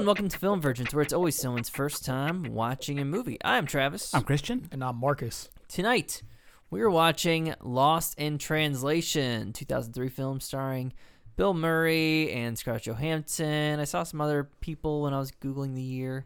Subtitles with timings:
[0.00, 3.36] and welcome to Film Virgins, where it's always someone's first time watching a movie.
[3.44, 4.14] I'm Travis.
[4.14, 4.66] I'm Christian.
[4.72, 5.50] And I'm Marcus.
[5.68, 6.22] Tonight,
[6.70, 10.94] we are watching Lost in Translation, 2003 film starring
[11.36, 13.78] Bill Murray and Scarlett Johansson.
[13.78, 16.24] I saw some other people when I was Googling the year.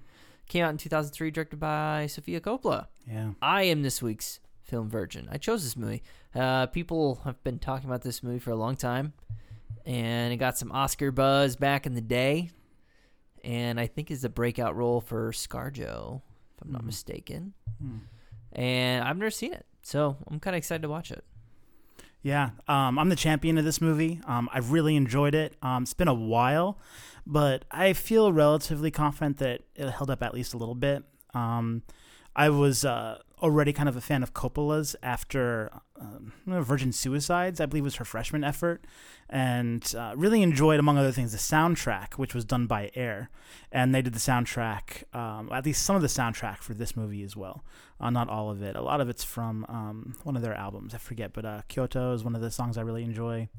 [0.48, 2.86] Came out in 2003, directed by Sofia Coppola.
[3.11, 3.30] Yeah.
[3.42, 5.28] I am this week's film virgin.
[5.33, 6.05] I chose this movie.
[6.33, 9.14] Uh, people have been talking about this movie for a long time,
[9.84, 12.50] and it got some Oscar buzz back in the day.
[13.45, 16.23] And I think is a breakout role for ScarJo,
[16.56, 16.87] if I'm not Mhm.
[16.87, 17.55] mistaken.
[17.78, 17.98] Hmm.
[18.53, 21.25] And I've never seen it, so I'm kind of excited to watch it.
[22.23, 22.51] Yeah.
[22.69, 24.19] Um, I'm the champion of this movie.
[24.25, 25.56] Um, I really enjoyed it.
[25.61, 26.78] Um, it's been a while,
[27.27, 31.05] but I feel relatively confident that it held up at least a little bit.
[31.34, 31.83] Um,
[32.34, 37.67] I was uh, already kind of a fan of Coppola's after um, Virgin Suicides, I
[37.67, 38.86] believe was her freshman effort,
[39.28, 43.28] and uh, really enjoyed, among other things, the soundtrack, which was done by Air.
[43.70, 47.23] And they did the soundtrack, um, at least some of the soundtrack for this movie
[47.23, 47.62] as well.
[48.01, 48.77] Uh, not all of it.
[48.77, 50.95] A lot of it's from um, one of their albums.
[50.95, 53.51] I forget, but uh, Kyoto is one of the songs I really enjoy.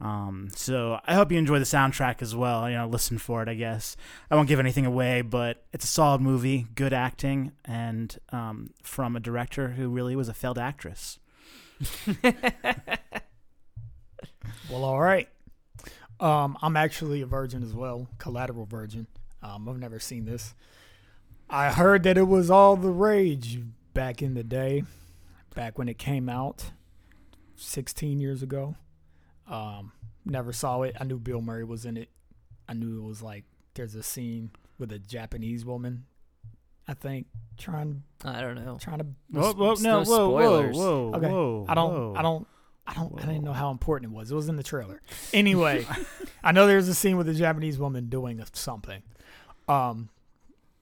[0.00, 2.68] Um, so I hope you enjoy the soundtrack as well.
[2.68, 3.48] You know, listen for it.
[3.48, 3.96] I guess
[4.30, 9.16] I won't give anything away, but it's a solid movie, good acting, and um, from
[9.16, 11.18] a director who really was a failed actress.
[14.70, 15.28] Well, all right.
[16.18, 19.06] Um, I'm actually a virgin as well, collateral virgin.
[19.42, 20.54] Um, I've never seen this.
[21.48, 23.60] I heard that it was all the rage
[23.94, 24.82] back in the day,
[25.54, 26.72] back when it came out,
[27.54, 28.74] 16 years ago.
[29.48, 29.92] Um,
[30.24, 30.96] never saw it.
[31.00, 32.08] I knew Bill Murray was in it.
[32.68, 36.04] I knew it was like there's a scene with a Japanese woman,
[36.88, 37.26] I think,
[37.58, 38.76] trying I don't know.
[38.80, 39.06] trying to.
[39.30, 40.76] Whoa, whoa, no, no whoa, whoa, spoilers.
[40.76, 41.28] whoa, Okay.
[41.28, 41.66] whoa.
[41.68, 41.92] I don't.
[41.92, 42.14] whoa.
[42.16, 42.46] I don't.
[42.88, 43.14] I don't.
[43.20, 44.30] I didn't know how important it was.
[44.30, 45.00] It was in the trailer.
[45.32, 45.86] Anyway,
[46.44, 49.02] I know there's a scene with a Japanese woman doing something.
[49.68, 50.08] Um,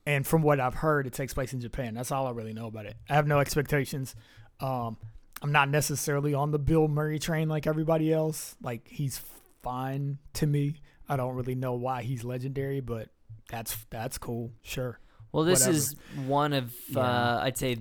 [0.07, 1.95] and from what I've heard, it takes place in Japan.
[1.95, 2.97] That's all I really know about it.
[3.09, 4.15] I have no expectations.
[4.61, 4.99] Um,
[5.45, 8.57] I'm not necessarily on the Bill Murray train like everybody else.
[8.63, 9.21] Like he's
[9.63, 10.81] fine to me.
[11.09, 13.11] I don't really know why he's legendary, but
[13.51, 14.53] that's that's cool.
[14.63, 14.99] Sure.
[15.33, 15.77] Well, this Whatever.
[15.77, 15.97] is
[16.27, 17.77] one of uh, I'd say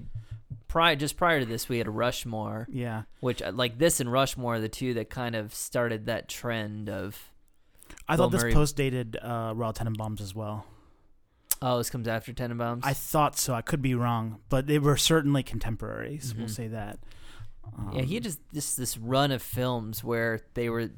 [0.68, 3.04] prior just prior to this we had Rushmore, Yeah.
[3.22, 6.90] which uh, like this and Rushmore are the two that kind of started that trend
[6.90, 7.32] of
[8.10, 10.66] I Bill thought this Murray- post dated uh, Royal Tenenbaums as well.
[11.62, 12.82] oh this comes after Tenenbaums.
[12.84, 13.54] I thought so.
[13.54, 16.36] I could be wrong, but they were certainly contemporaries.
[16.36, 16.52] We'll Mhm.
[16.52, 17.00] say that.
[17.94, 20.90] Yeah, he Um, had just this this run of films where they were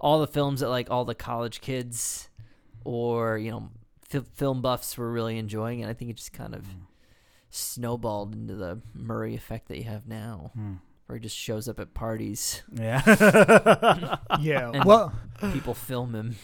[0.00, 2.28] all the films that like all the college kids
[2.84, 3.70] or you know
[4.08, 6.86] fi- film buffs were really enjoying, and I think it just kind of Mm.
[7.50, 10.74] snowballed into the Murray effect that you have now, Hmm.
[11.06, 13.02] where he just shows up at parties, Yeah.
[14.40, 14.70] Yeah.
[14.74, 15.12] And- well,
[15.52, 16.36] people film him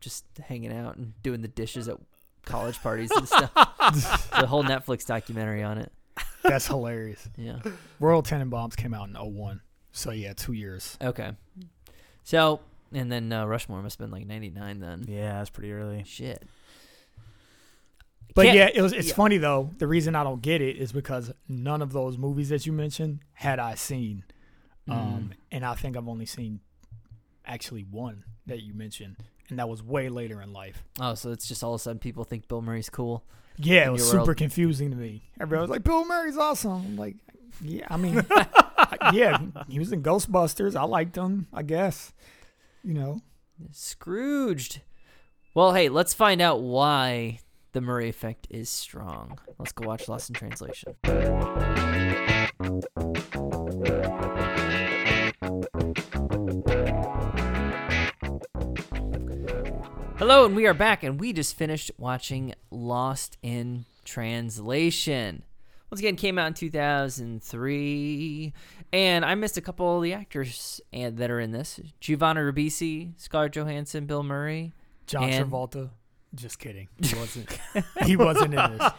[0.00, 1.98] just hanging out and doing the dishes at
[2.44, 3.52] college parties and stuff.
[4.30, 5.92] the whole Netflix documentary on it.
[6.42, 7.28] That's hilarious.
[7.36, 7.58] Yeah.
[8.00, 9.60] Royal Tenenbaums came out in 01.
[9.92, 10.96] So yeah, two years.
[11.02, 11.32] Okay.
[12.24, 12.60] So,
[12.92, 15.04] and then uh, Rushmore must have been like 99 then.
[15.08, 16.04] yeah, it's pretty early.
[16.06, 16.42] Shit.
[18.34, 18.92] But Can't- yeah, it was.
[18.92, 19.14] It's yeah.
[19.14, 19.70] funny though.
[19.78, 23.20] The reason I don't get it is because none of those movies that you mentioned
[23.32, 24.24] had I seen,
[24.88, 24.92] Mm.
[24.92, 26.60] um, and I think I've only seen
[27.44, 29.16] actually one that you mentioned,
[29.48, 30.84] and that was way later in life.
[31.00, 33.24] Oh, so it's just all of a sudden people think Bill Murray's cool.
[33.58, 34.36] Yeah, it was super world.
[34.36, 35.22] confusing to me.
[35.40, 37.16] Everybody was like, "Bill Murray's awesome." I'm like,
[37.60, 38.24] "Yeah, I mean,
[39.12, 39.38] yeah,
[39.68, 40.76] he was in Ghostbusters.
[40.76, 41.46] I liked him.
[41.52, 42.12] I guess,
[42.82, 43.20] you know."
[43.72, 44.82] Scrooged.
[45.54, 47.40] Well, hey, let's find out why
[47.72, 49.38] the Murray effect is strong.
[49.58, 50.94] Let's go watch Lost in Translation.
[60.30, 65.42] Hello, and we are back, and we just finished watching Lost in Translation.
[65.90, 68.52] Once again, came out in 2003,
[68.92, 73.12] and I missed a couple of the actors and that are in this: Giovanni Ribisi,
[73.16, 74.74] Scarlett Johansson, Bill Murray,
[75.06, 75.88] John And- Travolta.
[76.34, 76.88] Just kidding.
[77.02, 77.58] He wasn't.
[78.04, 78.92] he wasn't in this.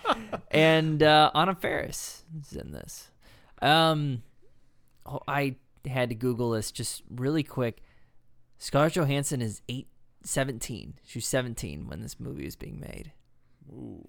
[0.49, 3.11] and uh, Anna Faris is in this.
[3.61, 4.23] Um,
[5.05, 7.83] oh, I had to Google this just really quick.
[8.57, 9.85] Scarlett Johansson is eight,
[10.23, 10.95] 17.
[11.05, 13.11] She was 17 when this movie was being made.
[13.69, 14.07] Ooh.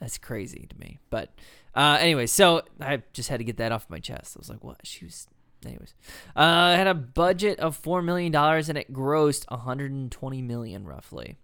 [0.00, 0.98] That's crazy to me.
[1.10, 1.34] But
[1.74, 4.36] uh, anyway, so I just had to get that off my chest.
[4.36, 4.80] I was like, what?
[4.84, 5.26] She was
[5.64, 5.94] anyways,
[6.36, 11.36] uh, it had a budget of four million dollars and it grossed 120 million roughly.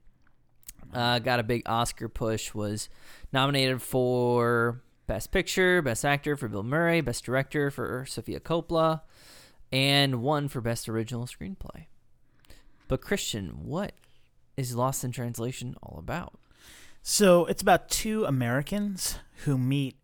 [0.92, 2.52] Uh, got a big Oscar push.
[2.52, 2.88] Was
[3.32, 9.00] nominated for Best Picture, Best Actor for Bill Murray, Best Director for Sofia Coppola,
[9.70, 11.86] and won for Best Original Screenplay.
[12.88, 13.92] But Christian, what
[14.56, 16.38] is Lost in Translation all about?
[17.02, 19.96] So it's about two Americans who meet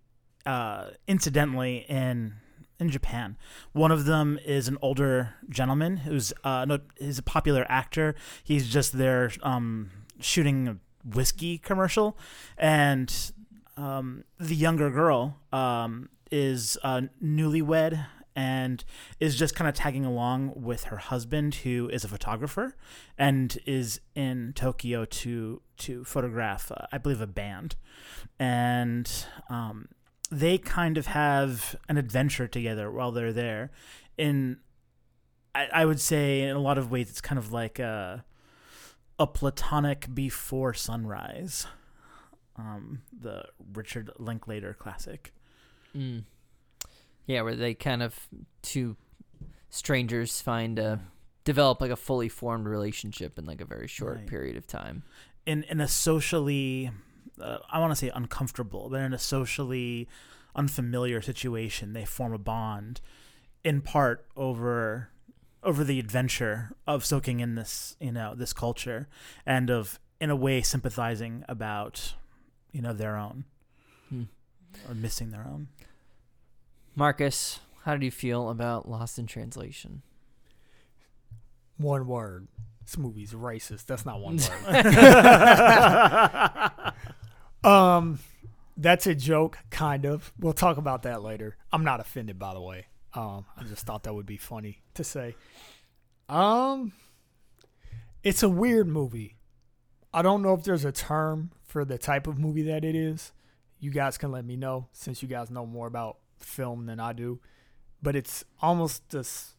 [0.45, 2.35] uh, incidentally in
[2.81, 3.37] in Japan.
[3.73, 8.15] One of them is an older gentleman who's uh, no, he's a popular actor.
[8.43, 9.91] He's just there um,
[10.21, 12.17] shooting a whiskey commercial,
[12.57, 13.13] and
[13.77, 18.07] um, the younger girl um, is uh, newlywed
[18.39, 18.85] and
[19.19, 22.77] is just kind of tagging along with her husband, who is a photographer
[23.19, 27.75] and is in Tokyo to to photograph, uh, I believe, a band,
[28.39, 29.11] and
[29.51, 29.89] um,
[30.31, 33.73] they kind of have an adventure together while they're there.
[34.17, 34.59] In
[35.53, 38.25] I, I would say, in a lot of ways, it's kind of like a
[39.19, 41.67] a platonic before sunrise,
[42.55, 45.33] um, the Richard Linklater classic.
[45.93, 46.23] Mm.
[47.29, 48.19] Yeah, where they kind of
[48.63, 48.97] two
[49.71, 51.01] strangers find a
[51.45, 54.27] develop like a fully formed relationship in like a very short Right.
[54.27, 55.03] period of time.
[55.47, 56.91] in in a socially
[57.41, 60.09] uh, I want to say uncomfortable, but in a socially
[60.57, 63.01] unfamiliar situation, they form a bond
[63.63, 65.11] in part over
[65.63, 69.07] over the adventure of soaking in this, you know, this culture
[69.47, 72.15] and of in a way sympathizing about,
[72.73, 73.45] you know, their own
[74.09, 74.25] Hmm.
[74.89, 75.69] or missing their own.
[76.99, 80.03] Marcus, how did you feel about Lost in Translation?
[81.77, 82.49] One word.
[82.85, 83.87] This movie's racist.
[83.87, 84.85] That's not one word.
[87.73, 88.19] um,
[88.77, 90.33] that's a joke, kind of.
[90.41, 91.57] We'll talk about that later.
[91.73, 92.87] I'm not offended, by the way.
[93.15, 95.37] Um, I just thought that would be funny to say.
[96.29, 96.95] Um,
[98.25, 99.37] it's a weird movie.
[100.13, 103.31] I don't know if there's a term for the type of movie that it is.
[103.79, 107.13] You guys can let me know since you guys know more about film than I
[107.13, 107.41] do.
[108.03, 109.57] But it's almost just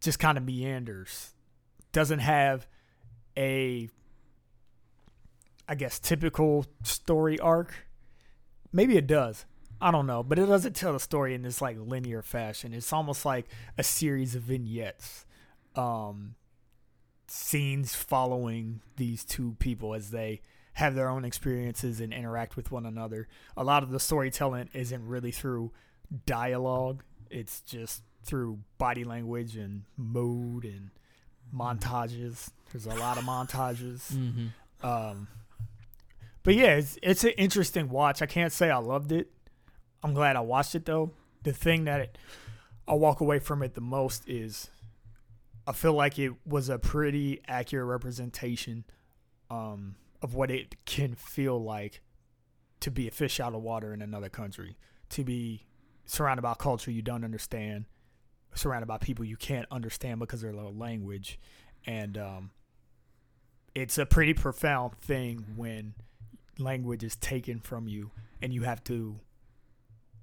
[0.00, 1.34] just kind of meanders.
[1.92, 2.66] Doesn't have
[3.36, 3.88] a
[5.68, 7.86] I guess typical story arc.
[8.72, 9.44] Maybe it does.
[9.80, 12.74] I don't know, but it doesn't tell the story in this like linear fashion.
[12.74, 13.46] It's almost like
[13.78, 15.24] a series of vignettes.
[15.74, 16.34] Um
[17.28, 20.40] scenes following these two people as they
[20.74, 23.28] have their own experiences and interact with one another.
[23.56, 25.72] A lot of the storytelling isn't really through
[26.26, 27.02] dialogue.
[27.30, 30.90] It's just through body language and mood and
[31.54, 32.50] montages.
[32.72, 34.12] There's a lot of montages.
[34.12, 34.86] Mm-hmm.
[34.86, 35.28] Um,
[36.42, 38.22] but yeah, it's it's an interesting watch.
[38.22, 39.30] I can't say I loved it.
[40.02, 41.10] I'm glad I watched it though.
[41.42, 42.18] The thing that it,
[42.88, 44.70] I walk away from it the most is
[45.66, 48.84] I feel like it was a pretty accurate representation
[49.50, 52.00] um, of what it can feel like
[52.80, 54.76] to be a fish out of water in another country,
[55.10, 55.66] to be
[56.10, 57.84] surrounded by culture you don't understand,
[58.54, 61.38] surrounded by people you can't understand because their little language,
[61.86, 62.50] and um,
[63.76, 65.94] it's a pretty profound thing when
[66.58, 68.10] language is taken from you
[68.42, 69.20] and you have to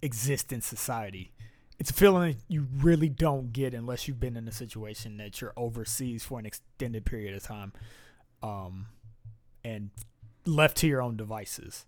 [0.02, 1.32] exist in society.
[1.80, 5.54] It's a feeling you really don't get unless you've been in a situation that you're
[5.56, 7.72] overseas for an extended period of time,
[8.44, 8.88] um,
[9.64, 9.92] and
[10.46, 11.86] left to your own devices.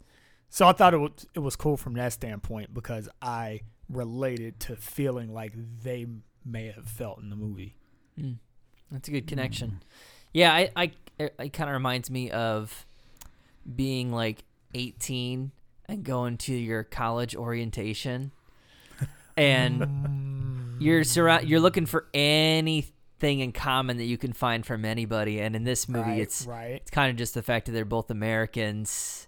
[0.50, 4.76] So I thought it was it was cool from that standpoint because I related to
[4.76, 5.54] feeling like
[5.84, 6.06] they
[6.46, 7.76] may have felt in the movie.
[8.20, 8.38] Mm.
[8.92, 9.82] That's a good connection.
[10.34, 12.86] Yeah, I, I it, it kind of reminds me of
[13.76, 14.44] being like
[14.74, 15.52] 18
[15.88, 18.32] and going to your college orientation,
[19.38, 25.40] and you're surround you're looking for anything in common that you can find from anybody.
[25.40, 26.82] And in this movie, right, it's right.
[26.82, 29.28] it's kind of just the fact that they're both Americans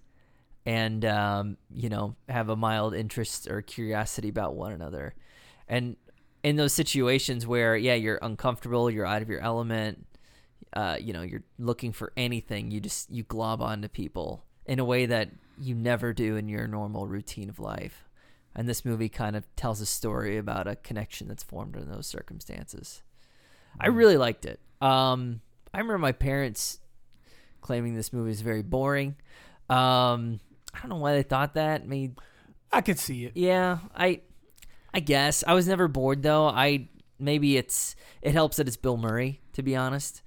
[0.65, 5.13] and um, you know have a mild interest or curiosity about one another,
[5.67, 5.95] and
[6.43, 10.05] in those situations where yeah you're uncomfortable, you're out of your element,
[10.73, 14.85] uh, you know you're looking for anything, you just you glob onto people in a
[14.85, 18.07] way that you never do in your normal routine of life.
[18.55, 22.07] And this movie kind of tells a story about a connection that's formed in those
[22.07, 23.01] circumstances.
[23.79, 24.59] I really liked it.
[24.81, 25.41] Um,
[25.73, 26.79] I remember my parents
[27.61, 29.15] claiming this movie is very boring.
[29.69, 30.41] Um,
[30.73, 31.81] I don't know why they thought that.
[31.81, 32.15] I mean,
[32.71, 33.33] I could see it.
[33.35, 34.21] yeah, I,
[34.93, 36.47] I guess I was never bored though.
[36.47, 36.87] I
[37.19, 39.41] maybe it's it helps that it's Bill Murray.
[39.53, 40.21] To be honest,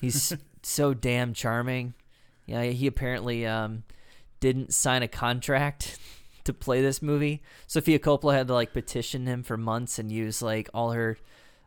[0.00, 1.94] he's so damn charming.
[2.46, 3.84] Yeah, he apparently um,
[4.40, 5.98] didn't sign a contract
[6.44, 7.42] to play this movie.
[7.66, 11.16] Sofia Coppola had to like petition him for months and use like all her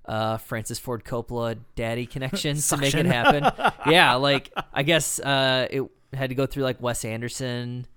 [0.05, 3.45] uh, Francis Ford Coppola daddy connections to make it happen.
[3.91, 7.87] yeah, like I guess uh, it had to go through like Wes Anderson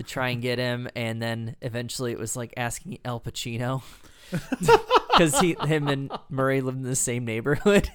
[0.00, 3.82] to try and get him, and then eventually it was like asking Al Pacino
[5.12, 7.92] because he, him and Murray lived in the same neighborhood,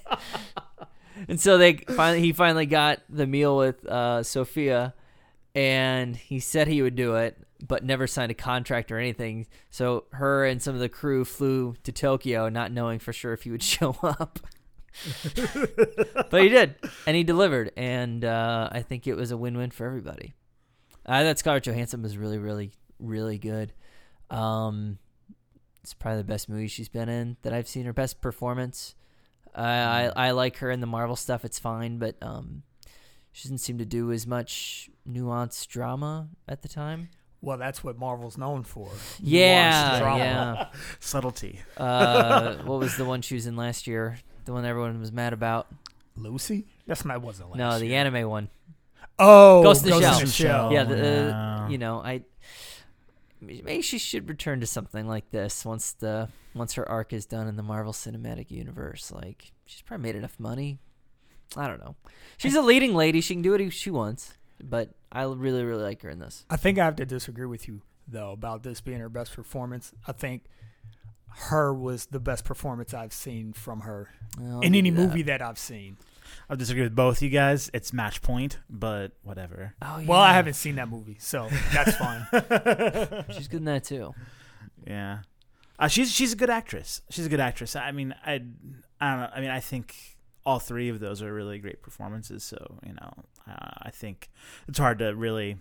[1.27, 4.93] and so they finally he finally got the meal with uh, Sofia,
[5.55, 9.47] and he said he would do it, but never signed a contract or anything.
[9.71, 13.41] So her and some of the crew flew to Tokyo, not knowing for sure if
[13.41, 14.39] he would show up.
[16.29, 16.75] but he did,
[17.07, 20.35] and he delivered, and uh, I think it was a win-win for everybody.
[21.05, 23.74] I thought Scarlett Johansson was really, really, really good.
[24.29, 24.97] Um,
[25.83, 27.85] it's probably the best movie she's been in that I've seen.
[27.85, 28.95] Her best performance.
[29.53, 31.45] I, I I like her in the Marvel stuff.
[31.45, 32.63] It's fine, but um,
[33.31, 37.09] she doesn't seem to do as much nuanced drama at the time.
[37.41, 38.89] Well, that's what Marvel's known for.
[39.21, 40.19] Yeah, drama.
[40.19, 40.67] yeah.
[41.00, 41.62] Subtlety.
[41.77, 44.17] Uh, what was the one she was in last year?
[44.45, 45.67] The one everyone was mad about?
[46.15, 46.65] Lucy?
[46.88, 48.00] That's not wasn't last no, the year.
[48.00, 48.50] anime one.
[49.17, 50.19] Oh, Ghost in the Ghost Shell.
[50.19, 50.74] in the Shell.
[50.74, 51.63] yeah, the, yeah.
[51.65, 52.24] uh, you know, I
[53.41, 57.48] maybe she should return to something like this once the once her arc is done
[57.48, 59.12] in the Marvel Cinematic Universe.
[59.12, 60.79] Like she's probably made enough money.
[61.55, 61.95] I don't know.
[62.38, 63.22] She's a leading lady.
[63.22, 64.34] She can do what she wants.
[64.62, 66.45] But I really, really like her in this.
[66.50, 69.93] I think I have to disagree with you though about this being her best performance.
[70.07, 70.43] I think
[71.27, 75.00] her was the best performance I've seen from her I'll in any that.
[75.00, 75.98] movie that I've seen.
[76.50, 77.70] I disagree with both you guys.
[77.74, 79.74] It's match point, but whatever.
[79.82, 80.08] Oh, yeah.
[80.08, 82.25] Well, I haven't seen that movie, so that's fine.
[83.32, 84.13] She's good in that too.
[84.86, 85.20] Yeah,
[85.79, 87.01] uh, she's she's a good actress.
[87.10, 87.75] She's a good actress.
[87.75, 88.41] I mean, I
[89.00, 89.29] I don't know.
[89.36, 89.96] I mean, I think
[90.46, 92.44] all three of those are really great performances.
[92.44, 93.13] So you know,
[93.50, 94.29] uh, I think
[94.67, 95.58] it's hard to really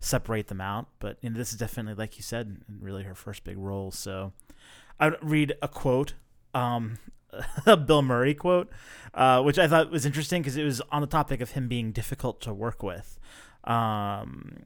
[0.00, 0.88] separate them out.
[0.98, 3.90] But you know, this is definitely, like you said, really her first big role.
[3.90, 4.32] So
[5.00, 6.14] I'd read a quote.
[6.56, 6.98] Um,
[7.66, 8.70] a Bill Murray quote,
[9.14, 11.92] uh, which I thought was interesting because it was on the topic of him being
[11.92, 13.18] difficult to work with.
[13.64, 14.64] Um,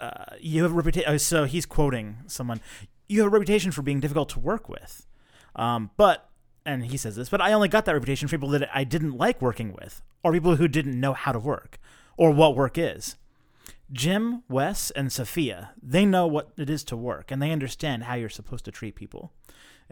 [0.00, 1.18] uh, you have reputation.
[1.18, 2.60] So he's quoting someone.
[3.08, 5.06] You have a reputation for being difficult to work with,
[5.56, 6.28] um, but
[6.64, 9.16] and he says this, but I only got that reputation for people that I didn't
[9.16, 11.78] like working with, or people who didn't know how to work,
[12.16, 13.16] or what work is.
[13.90, 18.14] Jim, Wes, and Sofia, they know what it is to work, and they understand how
[18.14, 19.32] you're supposed to treat people.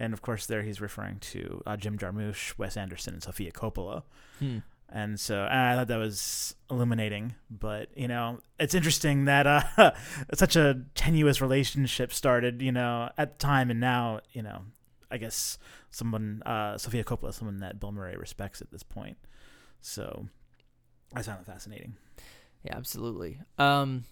[0.01, 4.03] And of course, there he's referring to uh, Jim Jarmusch, Wes Anderson, and Sofia Coppola.
[4.39, 4.59] Hmm.
[4.89, 7.35] And so and I thought that was illuminating.
[7.51, 9.93] But, you know, it's interesting that uh,
[10.35, 13.71] such a tenuous relationship started, you know, at the time.
[13.71, 14.63] And now, you know,
[15.11, 15.59] I guess
[15.91, 19.19] someone, uh, Sofia Coppola, someone that Bill Murray respects at this point.
[19.81, 20.27] So
[21.15, 21.95] I found it fascinating.
[22.65, 23.39] Yeah, absolutely.
[23.59, 24.05] Um,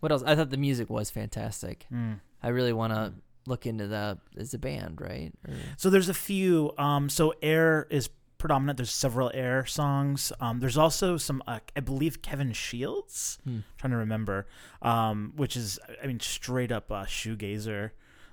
[0.00, 0.22] what else?
[0.24, 1.86] I thought the music was fantastic.
[1.92, 2.20] Mm.
[2.42, 3.12] I really want to
[3.48, 5.32] look into the as a band, right?
[5.46, 6.72] Or, So there's a few.
[6.78, 8.76] Um, so Air is predominant.
[8.76, 10.32] There's several Air songs.
[10.40, 13.38] Um, there's also some, uh, I believe, Kevin Shields.
[13.44, 13.58] Hmm.
[13.78, 14.46] trying to remember,
[14.82, 17.90] um, which is, I mean, straight up uh, shoegazer.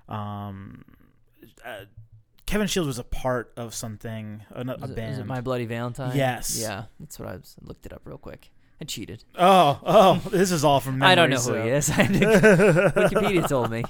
[0.08, 0.86] Um,
[1.66, 1.86] uh,
[2.46, 5.26] Kevin Shields was a part of something, a, a was, it, band.
[5.26, 6.16] My Bloody Valentine?
[6.16, 6.60] Yes.
[6.62, 7.56] Yeah, that's what I was.
[7.62, 8.52] looked it up real quick.
[8.80, 9.24] I cheated.
[9.36, 11.12] oh, oh, this is all from memory.
[11.14, 11.56] I don't know so.
[11.56, 11.90] who he is.
[11.90, 13.84] Wikipedia told me.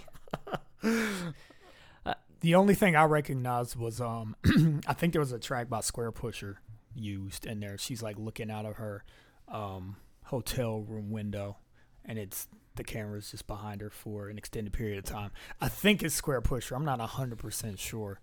[2.46, 4.36] The only thing I recognized was um
[4.88, 6.58] I think there was a track by Squarepusher
[6.94, 7.76] used in there.
[7.78, 9.04] She's like looking out of her
[9.48, 11.58] um hotel room window
[12.04, 15.32] and it's the camera's just behind her for an extended period of time.
[15.60, 16.76] I think it's Squarepusher.
[16.76, 18.20] I'm not 100% sure.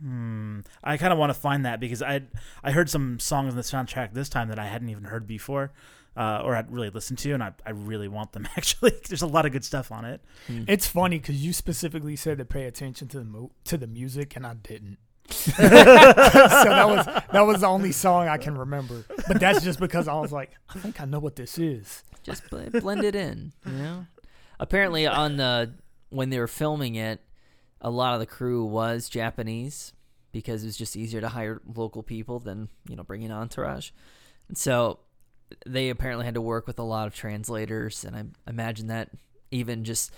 [0.00, 0.60] Hmm.
[0.82, 2.22] I kind of want to find that because I
[2.64, 5.72] I heard some songs on the soundtrack this time that I hadn't even heard before,
[6.16, 8.48] uh, or I'd really listened to, and I, I really want them.
[8.56, 10.22] Actually, there's a lot of good stuff on it.
[10.46, 10.64] Hmm.
[10.66, 14.36] It's funny cuz you specifically said to pay attention to the mo- to the music
[14.36, 14.98] and I didn't.
[15.28, 19.04] so that was that was the only song I can remember.
[19.28, 22.02] But that's just because I was like, I think I know what this is.
[22.22, 24.06] Just bl- blend it in, you know.
[24.58, 25.74] Apparently, on the
[26.10, 27.20] when they were filming it,
[27.80, 29.92] a lot of the crew was Japanese
[30.32, 33.90] because it was just easier to hire local people than you know bringing entourage,
[34.48, 35.00] and so
[35.66, 39.10] they apparently had to work with a lot of translators, and I imagine that
[39.50, 40.12] even just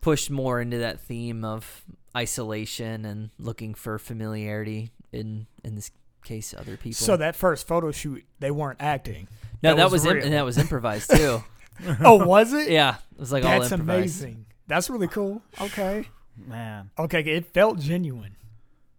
[0.00, 1.84] pushed more into that theme of
[2.16, 5.90] isolation and looking for familiarity in in this
[6.24, 6.94] case other people.
[6.94, 9.28] So that first photo shoot, they weren't acting.
[9.62, 10.24] no, that that, was was, im- real.
[10.24, 11.42] and that was improvised too.
[12.00, 12.70] Oh, was it?
[12.70, 14.22] yeah, it was like all That's improvised.
[14.22, 14.46] amazing.
[14.68, 15.42] That's really cool.
[15.60, 16.06] Okay.
[16.36, 18.36] Man, Okay, it felt genuine.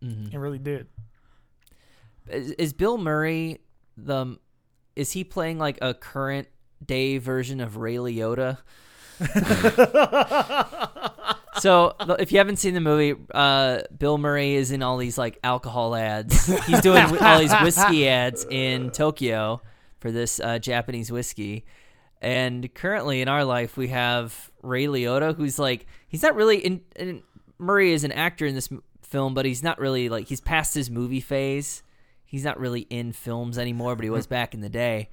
[0.04, 0.34] Mhm.
[0.34, 0.88] It really did.
[2.30, 3.60] Is, is Bill Murray
[3.98, 4.38] the?
[4.96, 6.48] Is he playing like a current
[6.86, 8.60] day version of Ray Liotta?
[11.60, 15.40] So if you haven't seen the movie, uh, Bill Murray is in all these like
[15.44, 16.46] alcohol ads.
[16.66, 19.62] He's doing all these whiskey ads in Tokyo
[20.00, 21.66] for this uh, Japanese whiskey.
[22.22, 26.82] And currently in our life, we have Ray Liotta, who's like he's not really in.
[26.96, 27.24] in
[27.58, 28.68] Murray is an actor in this
[29.02, 31.84] film, but he's not really like he's past his movie phase.
[32.26, 35.10] He's not really in films anymore, but he was back in the day.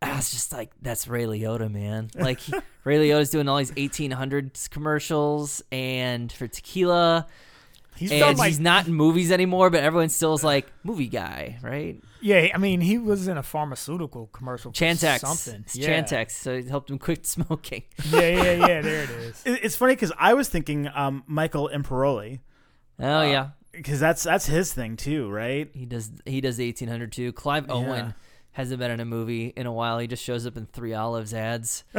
[0.00, 2.10] I was just like, that's Ray Liotta, man.
[2.14, 2.52] Like he,
[2.84, 7.26] Ray Liotta's doing all these 1800s commercials and for tequila,
[7.96, 9.70] He's and done like he's not in movies anymore.
[9.70, 12.00] But everyone still is like movie guy, right?
[12.20, 12.46] yeah.
[12.54, 14.70] I mean, he was in a pharmaceutical commercial.
[14.70, 15.62] for Chantix, something.
[15.66, 16.00] It's yeah.
[16.00, 17.82] Chantix, so it helped him quit smoking.
[18.10, 18.80] Yeah, yeah, yeah.
[18.82, 19.42] There it is.
[19.46, 22.38] It- It's funny because I was thinking um, Michael Imperioli
[23.00, 23.48] Oh yeah,
[23.78, 25.70] because that's that's his thing too, right?
[25.72, 26.10] he does.
[26.26, 27.32] He does the 1800 too.
[27.32, 28.14] Clive Owen
[28.52, 29.98] hasn't been in a movie in a while.
[29.98, 31.84] He just shows up in Three Olives ads.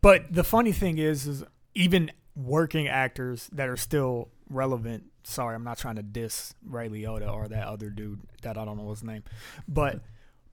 [0.00, 1.44] But the funny thing is, is
[1.74, 5.04] even working actors that are still relevant.
[5.24, 8.78] Sorry, I'm not trying to diss Ray Liotta or that other dude that I don't
[8.78, 9.22] know his name,
[9.68, 10.00] but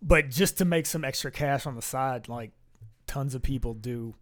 [0.02, 2.52] but just to make some extra cash on the side, like
[3.08, 4.16] tons of people do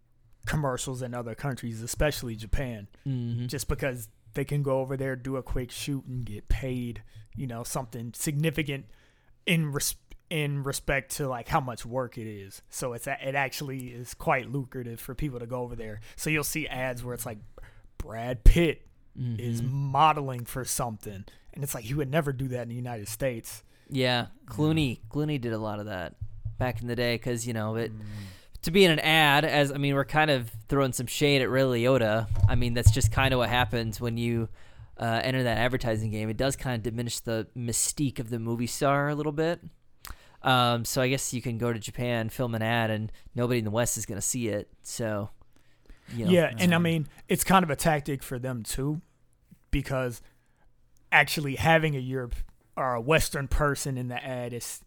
[0.46, 5.36] commercials in other countries, especially Japan, hmm just because they can go over there, do
[5.36, 7.02] a quick shoot, and get paid,
[7.34, 8.84] you know, something significant
[9.46, 9.94] in res-
[10.28, 12.60] in respect to like how much work it is.
[12.68, 16.00] So it's a- it actually is quite lucrative for people to go over there.
[16.16, 17.38] So you'll see ads where it's like
[17.98, 18.82] Brad Pitt
[19.38, 19.74] is Mm-hmm.
[19.74, 21.24] modeling for something,
[21.54, 23.62] and it's like he would never do that in the United States.
[23.88, 25.00] Yeah, Clooney.
[25.10, 26.16] Clooney did a lot of that
[26.58, 27.92] back in the day because you know it.
[28.66, 31.48] To be in an ad, as I mean, we're kind of throwing some shade at
[31.48, 32.26] Ray Liotta.
[32.48, 34.48] I mean, that's just kind of what happens when you
[34.98, 36.28] uh, enter that advertising game.
[36.28, 39.60] It does kind of diminish the mystique of the movie star a little bit.
[40.42, 43.64] Um, so I guess you can go to Japan, film an ad, and nobody in
[43.64, 44.68] the West is going to see it.
[44.82, 45.30] So,
[46.12, 49.00] you know, yeah, and I mean it's kind of a tactic for them too,
[49.70, 50.22] because
[51.12, 52.34] actually having a Europe
[52.76, 54.82] or a Western person in the ad is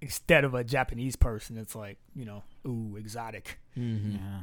[0.00, 3.58] instead of a Japanese person, it's like you know, ooh, exotic.
[3.76, 4.14] mhm.
[4.14, 4.42] Yeah.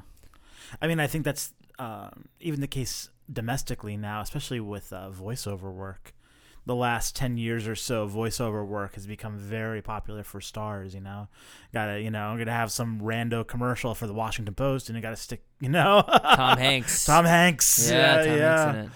[0.81, 5.71] I mean, I think that's um, even the case domestically now, especially with uh, voiceover
[5.73, 6.13] work.
[6.65, 10.99] The last 10 years or so, voiceover work has become very popular for stars, you
[10.99, 11.29] know.
[11.73, 15.01] Gotta, you know, I'm gonna have some rando commercial for the Washington Post and you
[15.01, 16.03] gotta stick, you know.
[16.05, 17.05] Tom Hanks.
[17.05, 17.89] Tom Hanks.
[17.89, 18.65] Yeah, Tom yeah.
[18.65, 18.91] Hanks in it.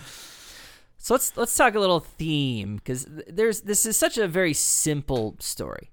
[0.97, 5.37] So let's let's talk a little theme because there's this is such a very simple
[5.39, 5.91] story.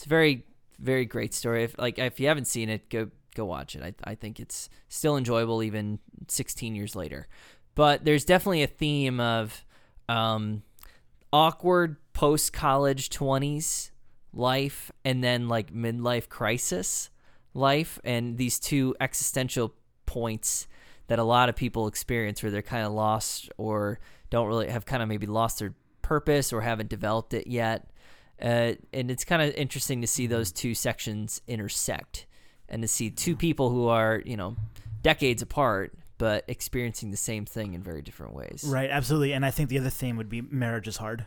[0.00, 0.46] It's a very
[0.78, 1.62] very great story.
[1.64, 3.82] If like if you haven't seen it, go go watch it.
[3.82, 7.28] I I think it's still enjoyable even 16 years later.
[7.74, 9.62] But there's definitely a theme of
[10.08, 10.62] um,
[11.34, 13.90] awkward post college 20s
[14.32, 17.10] life and then like midlife crisis
[17.52, 19.74] life and these two existential
[20.06, 20.66] points
[21.08, 24.86] that a lot of people experience where they're kind of lost or don't really have
[24.86, 27.90] kind of maybe lost their purpose or haven't developed it yet.
[28.40, 32.26] Uh, and it's kind of interesting to see those two sections intersect
[32.68, 34.56] and to see two people who are, you know,
[35.02, 38.62] decades apart but experiencing the same thing in very different ways.
[38.68, 39.32] Right, absolutely.
[39.32, 41.24] And I think the other theme would be marriage is hard.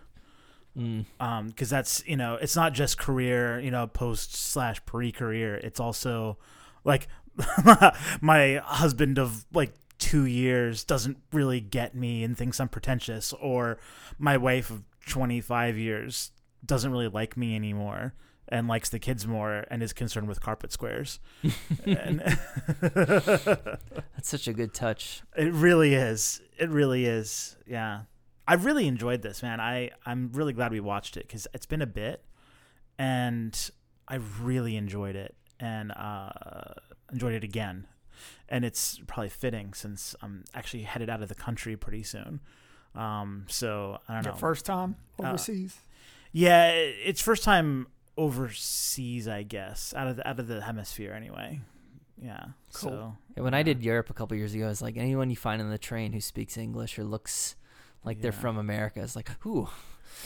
[0.76, 1.06] Mm.
[1.19, 5.80] um because that's you know it's not just career you know post slash pre-career it's
[5.80, 6.39] also
[6.84, 7.08] like
[8.21, 13.78] my husband of like two years doesn't really get me and thinks i'm pretentious or
[14.17, 16.32] my wife of 25 years
[16.65, 18.13] doesn't really like me anymore
[18.49, 21.19] and likes the kids more and is concerned with carpet squares
[22.93, 23.78] That's
[24.23, 25.21] such a good touch.
[25.36, 26.41] it really is.
[26.58, 27.56] It really is.
[27.67, 28.02] Yeah.
[28.47, 29.60] I really enjoyed this, man.
[29.60, 32.26] I I'm really glad we watched it cuz it's been a bit
[32.97, 33.69] and
[34.08, 36.30] I really enjoyed it and uh
[37.12, 37.88] enjoyed it again.
[38.49, 42.41] And it's probably fitting since I'm actually headed out of the country pretty soon.
[42.95, 44.39] Um so I don't Your know.
[44.39, 45.80] first time Uh, overseas.
[46.34, 51.62] Yeah, it's first time overseas, I guess, out of the, out of the hemisphere anyway.
[52.22, 52.43] Yeah.
[52.74, 52.89] Cool.
[52.91, 55.62] So Yeah, when I did Europe a couple years ago, it's like anyone you find
[55.62, 57.56] on the train who speaks English or looks
[58.04, 59.69] like they're from America, it's like, ooh,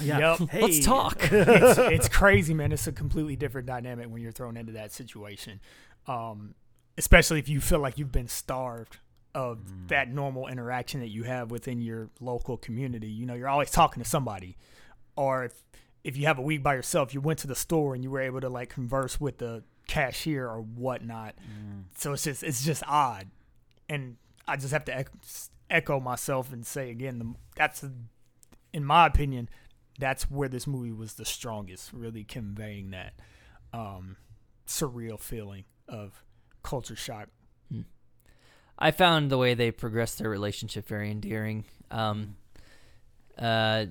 [0.02, 0.36] yeah.
[0.40, 0.50] Yep.
[0.50, 0.62] Hey.
[0.62, 1.18] let's talk.
[1.32, 2.72] it's, it's crazy, man.
[2.72, 5.60] It's a completely different dynamic when you're thrown into that situation,
[6.08, 6.56] um,
[6.98, 8.98] especially if you feel like you've been starved
[9.36, 9.88] of Mm.
[9.90, 13.08] that normal interaction that you have within your local community.
[13.08, 14.58] You know, you're always talking to somebody,
[15.16, 15.64] or if
[16.08, 18.22] if you have a week by yourself, you went to the store and you were
[18.22, 21.36] able to like converse with the cashier or whatnot.
[21.36, 21.84] Mm.
[21.98, 23.28] So it's just it's just odd,
[23.90, 24.16] and
[24.48, 25.06] I just have to
[25.70, 27.84] echo, myself and say again, the, that's
[28.72, 29.50] in my opinion,
[30.00, 33.14] that's where this movie was the strongest, really conveying that
[33.74, 34.16] um,
[34.66, 36.24] surreal feeling of
[36.64, 37.28] culture shock.
[38.80, 41.66] I found the way they progressed their relationship very endearing.
[41.92, 42.36] Um,
[43.40, 43.86] uh,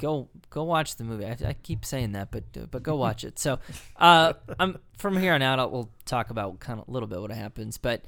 [0.00, 1.26] go go watch the movie.
[1.26, 3.38] I, I keep saying that, but uh, but go watch it.
[3.38, 3.58] So,
[3.96, 5.58] uh, I'm from here on out.
[5.58, 7.78] I'll, we'll talk about kind of a little bit what happens.
[7.78, 8.04] But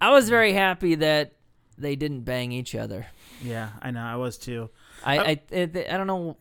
[0.00, 1.32] I was very happy that
[1.78, 3.06] they didn't bang each other.
[3.42, 4.02] Yeah, I know.
[4.02, 4.70] I was too.
[5.04, 5.22] I Oh.
[5.22, 6.36] I, it, I don't know.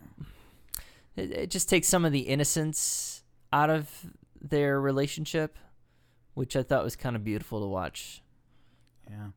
[1.16, 3.90] It, it just takes some of the innocence out of
[4.42, 5.58] their relationship,
[6.34, 8.22] which I thought was kind of beautiful to watch.
[9.10, 9.28] Yeah,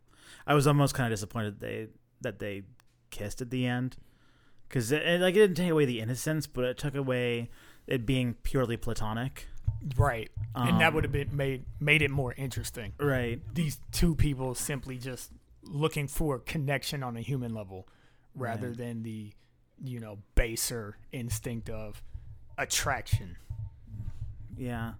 [0.46, 1.88] I was almost kind of disappointed they
[2.22, 2.62] that they
[3.10, 3.96] kissed at the end
[4.72, 7.50] because it, like it didn't take away the innocence, but it took away
[7.87, 9.48] it being purely platonic.
[9.98, 10.30] Right.
[10.54, 12.92] and that Um, would have been made made it more interesting.
[12.98, 13.40] Right.
[13.54, 15.30] These two people simply just
[15.64, 17.87] looking for connection on a human level
[18.35, 18.76] rather Right.
[18.78, 19.32] than the
[19.85, 22.02] you know baser instinct of
[22.56, 23.37] attraction.
[24.56, 24.94] Yeah,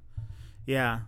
[0.67, 1.01] yeah.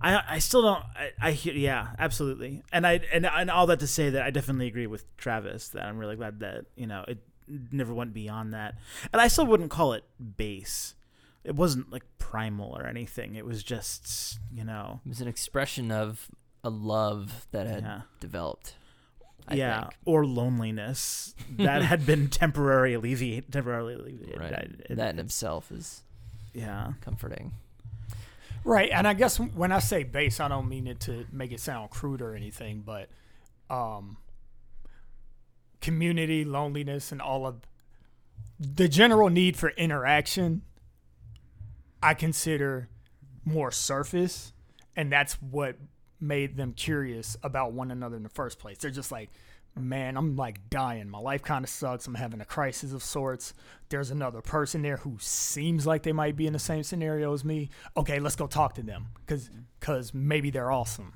[0.00, 0.84] I I still don't.
[0.96, 1.54] I, I hear.
[1.54, 2.62] Yeah, absolutely.
[2.72, 5.84] And I and and all that to say that I definitely agree with Travis that
[5.84, 7.18] I'm really glad that you know it
[7.72, 8.74] never went beyond that.
[9.12, 10.04] And I still wouldn't call it
[10.36, 10.94] base.
[11.44, 13.36] It wasn't like primal or anything.
[13.36, 15.00] It was just you know.
[15.06, 16.28] It was an expression of
[16.64, 18.00] a love that had Yeah.
[18.20, 18.74] developed.
[19.50, 19.94] I yeah, think.
[20.04, 23.50] or loneliness that had been temporarily alleviated.
[23.52, 24.38] Temporarily alleviated.
[24.38, 24.52] right.
[24.90, 26.02] I- that in itself is
[26.52, 27.52] yeah, comforting.
[28.64, 31.60] Right, and I guess when I say base, I don't mean it to make it
[31.60, 33.08] sound crude or anything, but
[33.70, 34.18] um,
[35.80, 37.60] community, loneliness, and all of
[38.58, 40.62] the general need for interaction,
[42.02, 42.88] I consider
[43.44, 44.52] more surface,
[44.96, 45.76] and that's what
[46.20, 48.78] made them curious about one another in the first place.
[48.78, 49.30] They're just like,
[49.76, 51.08] man, I'm like dying.
[51.08, 52.06] My life kind of sucks.
[52.06, 53.54] I'm having a crisis of sorts.
[53.88, 57.44] There's another person there who seems like they might be in the same scenario as
[57.44, 57.70] me.
[57.96, 61.14] Okay, let's go talk to them because cause maybe they're awesome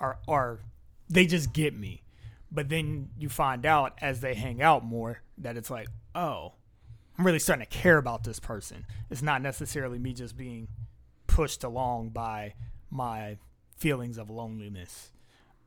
[0.00, 0.60] or, or
[1.08, 2.02] they just get me.
[2.50, 6.54] But then you find out as they hang out more that it's like, oh,
[7.18, 8.86] I'm really starting to care about this person.
[9.10, 10.68] It's not necessarily me just being
[11.26, 12.54] pushed along by
[12.90, 13.36] my
[13.76, 15.12] feelings of loneliness.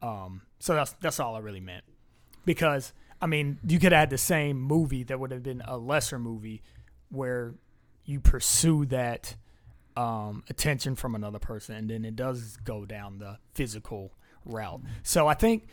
[0.01, 1.83] Um, so that's that's all I really meant.
[2.45, 6.17] Because I mean, you could add the same movie that would have been a lesser
[6.17, 6.63] movie
[7.09, 7.53] where
[8.05, 9.35] you pursue that
[9.95, 14.13] um, attention from another person, and then it does go down the physical
[14.45, 14.81] route.
[15.03, 15.67] So I think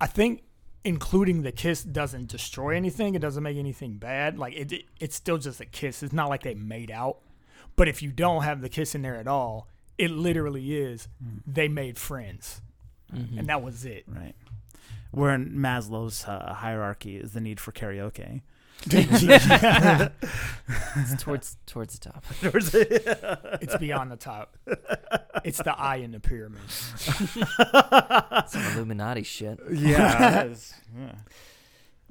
[0.00, 0.42] I think
[0.84, 3.14] including the kiss doesn't destroy anything.
[3.14, 4.38] It doesn't make anything bad.
[4.38, 6.02] Like it, it it's still just a kiss.
[6.02, 7.18] It's not like they made out.
[7.76, 11.08] But if you don't have the kiss in there at all, it literally is
[11.46, 12.60] they made friends,
[13.14, 13.38] Mhm.
[13.38, 14.04] and that was it.
[14.06, 14.34] right.
[15.16, 18.42] Where in Maslow's uh, hierarchy is the need for karaoke.
[20.98, 22.22] It's towards towards the top.
[22.42, 24.58] towards it's beyond the top.
[25.42, 26.60] It's the eye in the pyramid.
[28.50, 29.58] Some Illuminati shit.
[29.72, 30.52] yeah.
[30.94, 31.12] yeah.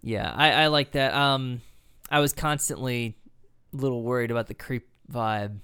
[0.02, 1.14] Yeah, I, I like that.
[1.14, 1.62] Um,
[2.10, 3.16] I was constantly
[3.72, 5.60] a little worried about the creep vibe.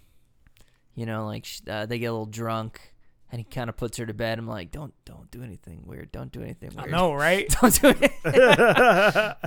[0.94, 2.91] You know, like uh, they get a little drunk,
[3.32, 4.38] and he kind of puts her to bed.
[4.38, 6.12] I'm like, don't don't do anything weird.
[6.12, 6.90] Don't do anything weird.
[6.90, 7.48] I know, right?
[7.62, 8.12] Don't do it.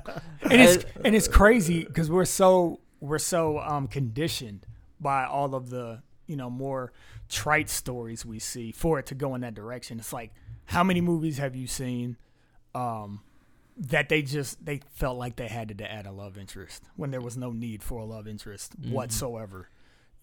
[0.43, 4.67] and it's and it's crazy because we're so we're so um conditioned
[5.01, 6.93] by all of the you know more
[7.29, 9.99] trite stories we see for it to go in that direction.
[9.99, 10.33] It's like
[10.67, 12.17] how many movies have you seen
[12.75, 13.21] um
[13.77, 17.21] that they just they felt like they had to add a love interest when there
[17.21, 19.69] was no need for a love interest whatsoever.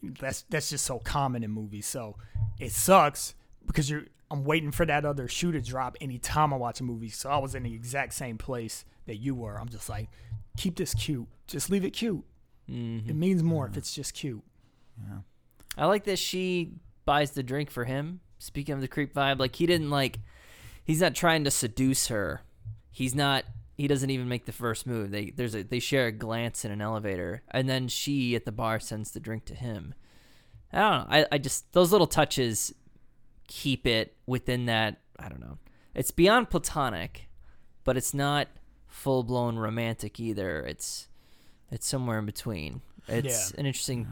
[0.02, 1.86] That's that's just so common in movies.
[1.86, 2.16] So
[2.60, 3.36] it sucks
[3.68, 7.10] because you're I'm waiting for that other shoe to drop anytime I watch a movie.
[7.10, 9.60] So I was in the exact same place that you were.
[9.60, 10.10] I'm just like,
[10.56, 11.28] keep this cute.
[11.48, 12.24] Just leave it cute.
[12.70, 13.10] Mhm.
[13.10, 14.42] It means more if it's just cute.
[15.78, 16.74] I like that she
[17.06, 18.22] buys the drink for him.
[18.40, 20.20] Speaking of the creep vibe, like he didn't like
[20.84, 22.42] he's not trying to seduce her.
[22.90, 23.44] He's not
[23.78, 25.12] he doesn't even make the first move.
[25.12, 28.52] They there's a they share a glance in an elevator and then she at the
[28.52, 29.94] bar sends the drink to him.
[30.72, 31.06] I don't know.
[31.10, 32.74] I, I just those little touches
[33.54, 35.58] keep it within that I don't know.
[35.94, 37.28] It's beyond platonic,
[37.84, 38.48] but it's not
[38.88, 40.62] full blown romantic either.
[40.66, 41.10] It's
[41.70, 42.82] it's somewhere in between.
[43.10, 43.60] It's Yeah.
[43.60, 44.08] an interesting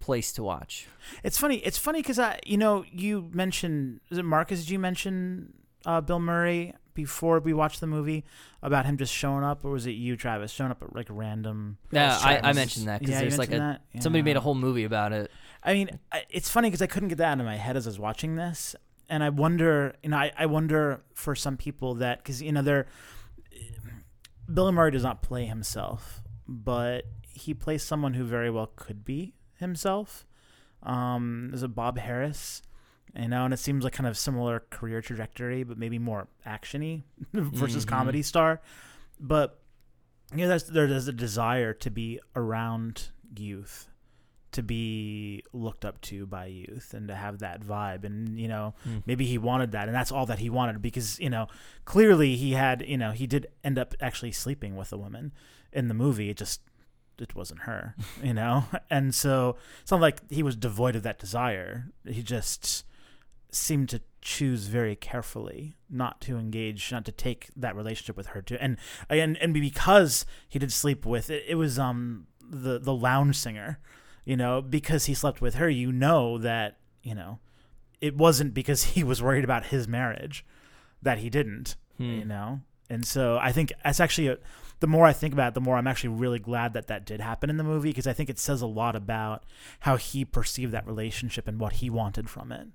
[0.00, 0.86] place to watch.
[1.22, 1.56] It's funny.
[1.58, 4.60] It's funny because I, you know, you mentioned is it Marcus?
[4.60, 5.52] Did you mention
[5.84, 8.24] uh, Bill Murray before we watched the movie
[8.62, 11.76] about him just showing up, or was it you, Travis, showing up at like random?
[11.90, 14.02] Yeah, I, I mentioned that because Yeah, there's like a mentioned that?
[14.02, 15.30] somebody made a whole movie about it.
[15.64, 15.98] I mean,
[16.30, 18.36] it's funny because I couldn't get that out of my head as I was watching
[18.36, 18.76] this,
[19.08, 22.62] and I wonder, you know, I, I wonder for some people that because you know
[22.62, 22.86] they're
[24.52, 29.34] Bill Murray does not play himself, but he plays someone who very well could be
[29.58, 30.26] himself.
[30.82, 32.60] Um, there's a Bob Harris,
[33.16, 37.04] You know, and it seems like kind of similar career trajectory, but maybe more actiony
[37.32, 37.88] versus Mhm.
[37.88, 38.60] comedy star.
[39.18, 39.60] But
[40.32, 43.88] you know, there's there's a desire to be around youth,
[44.54, 48.04] to be looked up to by youth, and to have that vibe.
[48.04, 48.98] And you know, Hmm.
[49.06, 51.46] maybe he wanted that, and that's all that he wanted because you know,
[51.84, 55.32] clearly he had you know he did end up actually sleeping with a woman
[55.72, 56.30] in the movie.
[56.30, 56.60] It just
[57.18, 61.18] it wasn't her, you know, and so it's not like he was devoid of that
[61.18, 61.92] desire.
[62.04, 62.84] He just
[63.52, 68.42] seemed to choose very carefully not to engage, not to take that relationship with her
[68.42, 68.56] too.
[68.60, 73.36] And and and because he did sleep with it, it was um the the lounge
[73.36, 73.78] singer,
[74.24, 75.68] you know, because he slept with her.
[75.68, 77.38] You know that you know
[78.00, 80.44] it wasn't because he was worried about his marriage
[81.02, 82.04] that he didn't, Hmm.
[82.04, 82.60] you know.
[82.90, 84.38] And so I think that's actually a,
[84.80, 87.20] the more I think about it, the more I'm actually really glad that that did
[87.20, 89.44] happen in the movie because I think it says a lot about
[89.80, 92.68] how he perceived that relationship and what he wanted from it.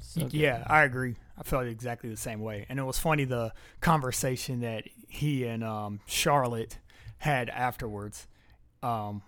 [0.00, 0.28] So.
[0.30, 1.16] Yeah, I agree.
[1.38, 2.66] I felt exactly the same way.
[2.68, 6.78] And it was funny the conversation that he and um, Charlotte
[7.18, 8.26] had afterwards,
[8.82, 9.22] um,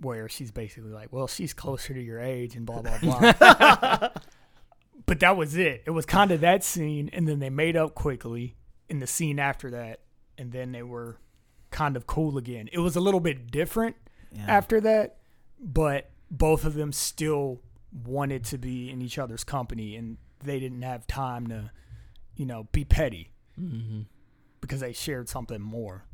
[0.00, 4.08] where she's basically like, "Well, she's closer to your age," and blah blah blah.
[5.06, 5.82] but that was it.
[5.86, 8.56] It was kind of that scene, and then they made up quickly
[8.88, 10.00] in the scene after that,
[10.38, 11.18] and then they were
[11.70, 12.68] kind of cool again.
[12.72, 13.96] It was a little bit different
[14.32, 14.44] Yeah.
[14.48, 15.18] after that,
[15.60, 17.60] but both of them still
[18.04, 21.70] wanted to be in each other's company and they didn't have time to,
[22.36, 24.06] you know, be petty Mhm.
[24.60, 26.04] because they shared something more.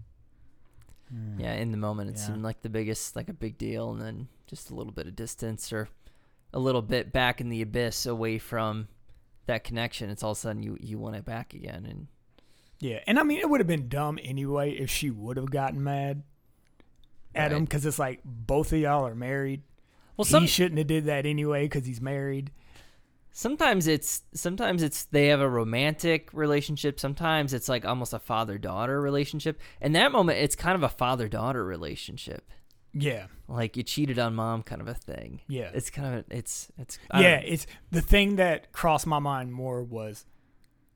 [1.14, 1.40] Mm.
[1.40, 2.26] Yeah, in the moment it Yeah.
[2.26, 5.14] seemed like the biggest, like a big deal, and then just a little bit of
[5.16, 5.88] distance or
[6.52, 8.88] a little bit back in the abyss away from
[9.46, 10.10] that connection.
[10.10, 12.06] It's all of a sudden you you want it back again, and
[12.80, 15.82] Yeah, and I mean it would have been dumb anyway if she would have gotten
[15.82, 16.22] mad
[17.34, 19.62] at him because it's like both of y'all are married.
[20.16, 22.50] well, some he shouldn't have did that anyway because he's married.
[23.36, 26.98] Sometimes it's sometimes it's they have a romantic relationship.
[26.98, 29.60] Sometimes it's like almost a father daughter relationship.
[29.82, 32.50] In that moment, it's kind of a father daughter relationship,
[32.94, 35.42] Yeah, like you cheated on mom kind of a thing.
[35.48, 37.36] yeah, It's kind of it's it's I yeah.
[37.44, 40.24] It's the thing that crossed my mind more was,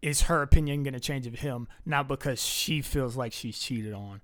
[0.01, 1.69] is her opinion going to change of him?
[1.85, 4.23] Not because she feels like she's cheated on,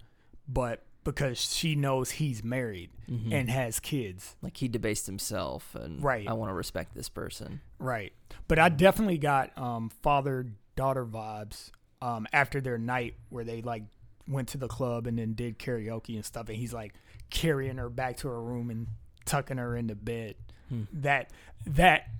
[0.49, 3.33] but because she knows he's married Mhm.
[3.33, 4.37] and has kids.
[4.43, 6.27] like he debased himself, and Right.
[6.29, 7.61] I want to respect this person.
[7.79, 8.13] Right.
[8.49, 11.71] But I definitely got um, father daughter vibes
[12.03, 13.85] um, after their night where they like
[14.29, 16.49] went to the club and then did karaoke and stuff.
[16.49, 16.93] And he's like
[17.31, 18.89] carrying her back to her room and
[19.25, 20.35] tucking her into bed.
[20.69, 20.83] Hmm.
[20.93, 21.33] That
[21.65, 22.11] that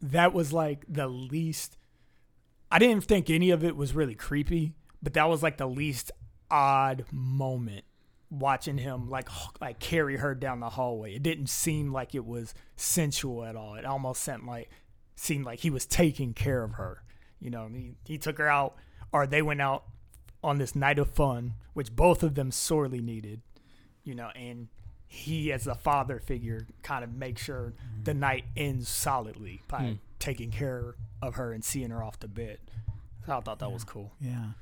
[0.00, 1.76] that was like the least.
[2.70, 6.10] I didn't think any of it was really creepy, but that was like the least
[6.50, 7.84] odd moment
[8.32, 9.28] watching him like
[9.60, 11.14] like carry her down the hallway.
[11.14, 13.74] It didn't seem like it was sensual at all.
[13.74, 14.70] It almost seemed like
[15.16, 17.02] seemed like he was taking care of her.
[17.38, 18.76] You know, he, he took her out
[19.12, 19.84] or they went out
[20.42, 23.42] on this night of fun, which both of them sorely needed.
[24.04, 24.68] You know, and
[25.06, 29.92] he as a father figure kind of makes sure the night ends solidly by Hmm.
[30.18, 32.58] taking care of her and seeing her off to bed.
[33.26, 34.12] So I thought that was cool.
[34.20, 34.52] Yeah,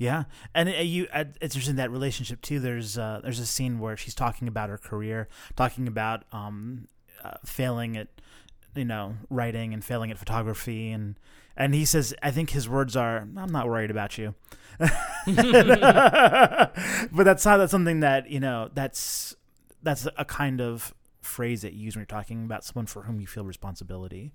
[0.00, 2.58] yeah, and uh, you, uh, it's interesting that relationship too.
[2.58, 6.88] There's uh, there's a scene where she's talking about her career, talking about um,
[7.22, 8.08] uh, failing at,
[8.74, 11.16] you know, writing and failing at photography, and
[11.54, 14.34] and he says, I think his words are, "I'm not worried about you,"
[14.78, 14.88] but
[17.12, 19.36] that's not that's something that you know that's
[19.82, 23.20] that's a kind of phrase that you use when you're talking about someone for whom
[23.20, 24.32] you feel responsibility,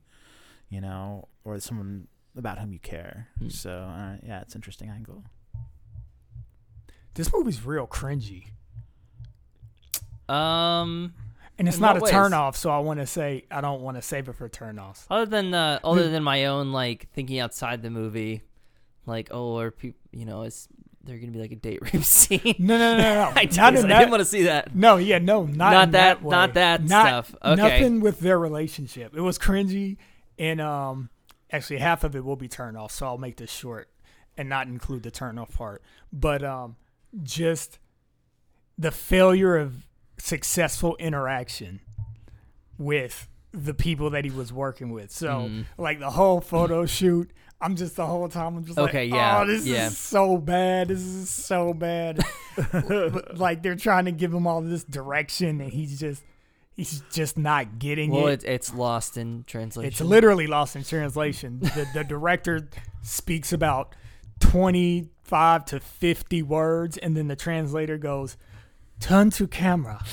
[0.69, 3.29] you know, or someone about whom you care.
[3.39, 3.49] Hmm.
[3.49, 5.23] So uh, yeah, it's an interesting angle.
[7.15, 8.45] This movie's real cringy.
[10.27, 11.13] Um,
[11.57, 12.11] And it's In not a what ways?
[12.11, 14.77] turn off, so I want to say I don't want to save it for turn
[14.79, 15.05] offs.
[15.09, 18.41] other than uh, other than my own like thinking outside the movie,
[19.05, 20.67] like oh, are people you know is
[21.03, 22.55] there gonna be like a date rape scene?
[22.59, 23.31] No, no, no, no.
[23.35, 23.99] I, not in I that.
[23.99, 24.75] didn't want to see that.
[24.75, 26.31] no, yeah, no, not Not that- way.
[26.31, 27.35] not that Not- stuff.
[27.43, 27.55] Okay.
[27.55, 29.15] Nothing with their relationship.
[29.15, 29.95] It was cringy,
[30.39, 31.09] and um,
[31.51, 32.91] actually half of it will be turned off.
[32.91, 33.87] So I'll make this short
[34.37, 35.81] and not include the turn off part.
[36.11, 36.75] But um,
[37.23, 37.79] just
[38.77, 39.85] the failure of
[40.17, 41.79] successful interaction
[42.77, 45.11] with the people that he was working with.
[45.11, 45.65] So Mm.
[45.77, 47.31] like the whole photo shoot.
[47.61, 48.57] I'm just the whole time.
[48.57, 49.87] I'm just Okay, like, yeah, oh, this yeah.
[49.87, 50.89] is so bad.
[50.89, 52.19] This is so bad.
[52.71, 56.21] But, like they're trying to give him all this direction, and he's just,
[56.73, 58.43] he's just not getting Well, it.
[58.43, 59.87] it, it's lost in translation.
[59.89, 61.59] It's literally lost in translation.
[61.59, 62.69] the, the director
[63.03, 63.93] speaks about
[65.25, 68.37] 25 to 50 words, and then the translator goes,
[68.99, 70.03] "Turn to camera,"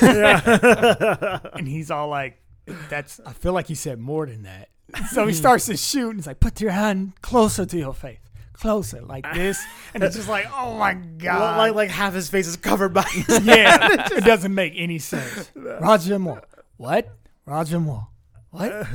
[1.54, 2.40] and he's all like,
[2.88, 4.70] "That's." I feel like he said more than that.
[5.10, 5.38] so he mm-hmm.
[5.38, 8.20] starts to shoot, and he's like, "Put your hand closer to your face,
[8.54, 12.46] closer, like this." And it's just like, "Oh my god!" like like half his face
[12.46, 13.04] is covered by.
[13.42, 15.50] yeah, it doesn't make any sense.
[15.54, 16.42] Roger Moore.
[16.78, 17.08] What?
[17.44, 18.08] Roger Moore.
[18.50, 18.86] What?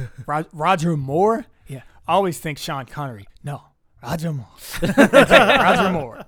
[0.52, 1.46] Roger Moore?
[1.68, 1.82] Yeah.
[2.08, 3.28] I always think Sean Connery.
[4.02, 4.48] Roger Moore.
[4.98, 6.26] Roger Moore.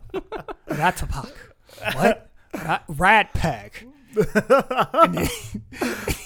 [0.68, 1.96] Rat Pack.
[1.96, 2.30] What?
[2.54, 3.86] Rat, Rat Pack.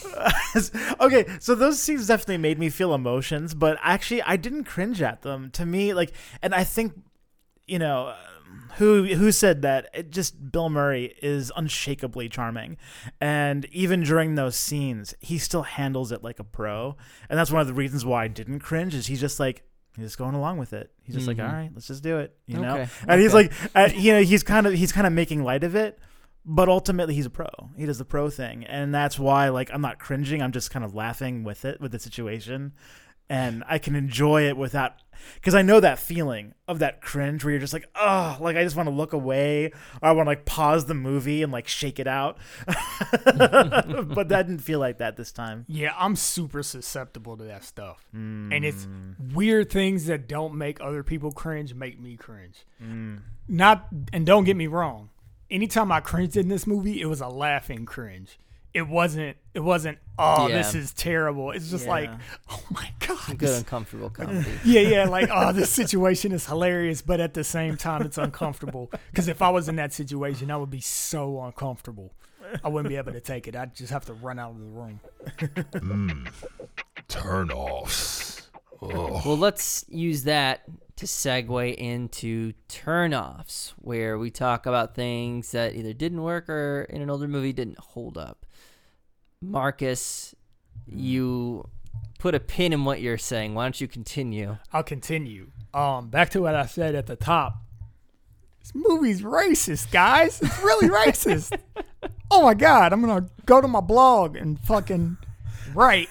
[0.99, 5.21] Okay, so those scenes definitely made me feel emotions, but actually I didn't cringe at
[5.21, 5.51] them.
[5.51, 6.93] To me, like, and I think,
[7.67, 9.89] you know, um, who who said that?
[9.93, 12.77] It just Bill Murray is unshakably charming,
[13.19, 16.95] and even during those scenes, he still handles it like a pro,
[17.29, 18.95] and that's one of the reasons why I didn't cringe.
[18.95, 19.63] Is he's just like.
[19.95, 20.91] He's just going along with it.
[21.03, 21.37] He's just Mhm.
[21.37, 22.75] like, all right, let's just do it, you know.
[22.77, 25.63] Okay, And he's like, uh, you know, he's kind of he's kind of making light
[25.63, 25.99] of it,
[26.45, 27.47] but ultimately he's a pro.
[27.77, 30.41] He does the pro thing, and that's why like I'm not cringing.
[30.41, 32.73] I'm just kind of laughing with it with the situation,
[33.29, 34.93] and I can enjoy it without
[35.35, 38.63] because I know that feeling of that cringe where you're just like, oh, like I
[38.63, 39.67] just want to look away,
[40.01, 42.37] or I want to like pause the movie and like shake it out.
[42.67, 45.65] but that didn't feel like that this time.
[45.67, 48.05] yeah, I'm super susceptible to that stuff.
[48.15, 48.87] Mm, And it's
[49.33, 52.65] weird things that don't make other people cringe make me cringe.
[52.83, 53.21] mm.
[53.47, 55.09] Not and don't get me wrong.
[55.51, 58.39] Anytime I cringed in this movie, it was a laughing cringe.
[58.75, 59.37] It wasn't.
[59.53, 59.99] It wasn't.
[60.19, 60.57] Oh, Yeah.
[60.57, 61.51] this is terrible.
[61.51, 62.09] It's just like,
[62.51, 63.25] oh my god.
[63.29, 64.51] Good this- uncomfortable comedy.
[64.65, 65.05] yeah, yeah.
[65.09, 68.91] Like, oh, this situation is hilarious, but at the same time, it's uncomfortable.
[69.11, 72.13] Because if I was in that situation, I would be so uncomfortable.
[72.63, 73.55] I wouldn't be able to take it.
[73.55, 74.99] I'd just have to run out of the room.
[75.37, 76.27] Mm.
[77.07, 78.41] Turn offs.
[78.81, 80.63] Oh, Well, let's use that
[80.97, 87.01] to segue into turnoffs, where we talk about things that either didn't work or in
[87.01, 88.44] an older movie didn't hold up.
[89.41, 90.35] Marcus,
[90.87, 91.67] you
[92.19, 93.53] put a pin in what you're saying.
[93.53, 94.57] Why don't you continue?
[94.73, 95.51] I'll continue.
[95.73, 97.57] Um, back to what I said at the top.
[98.59, 100.41] This movie's racist, guys.
[100.41, 101.57] It's really racist.
[102.31, 105.17] Oh my god, I'm gonna go to my blog and fucking
[105.73, 106.09] write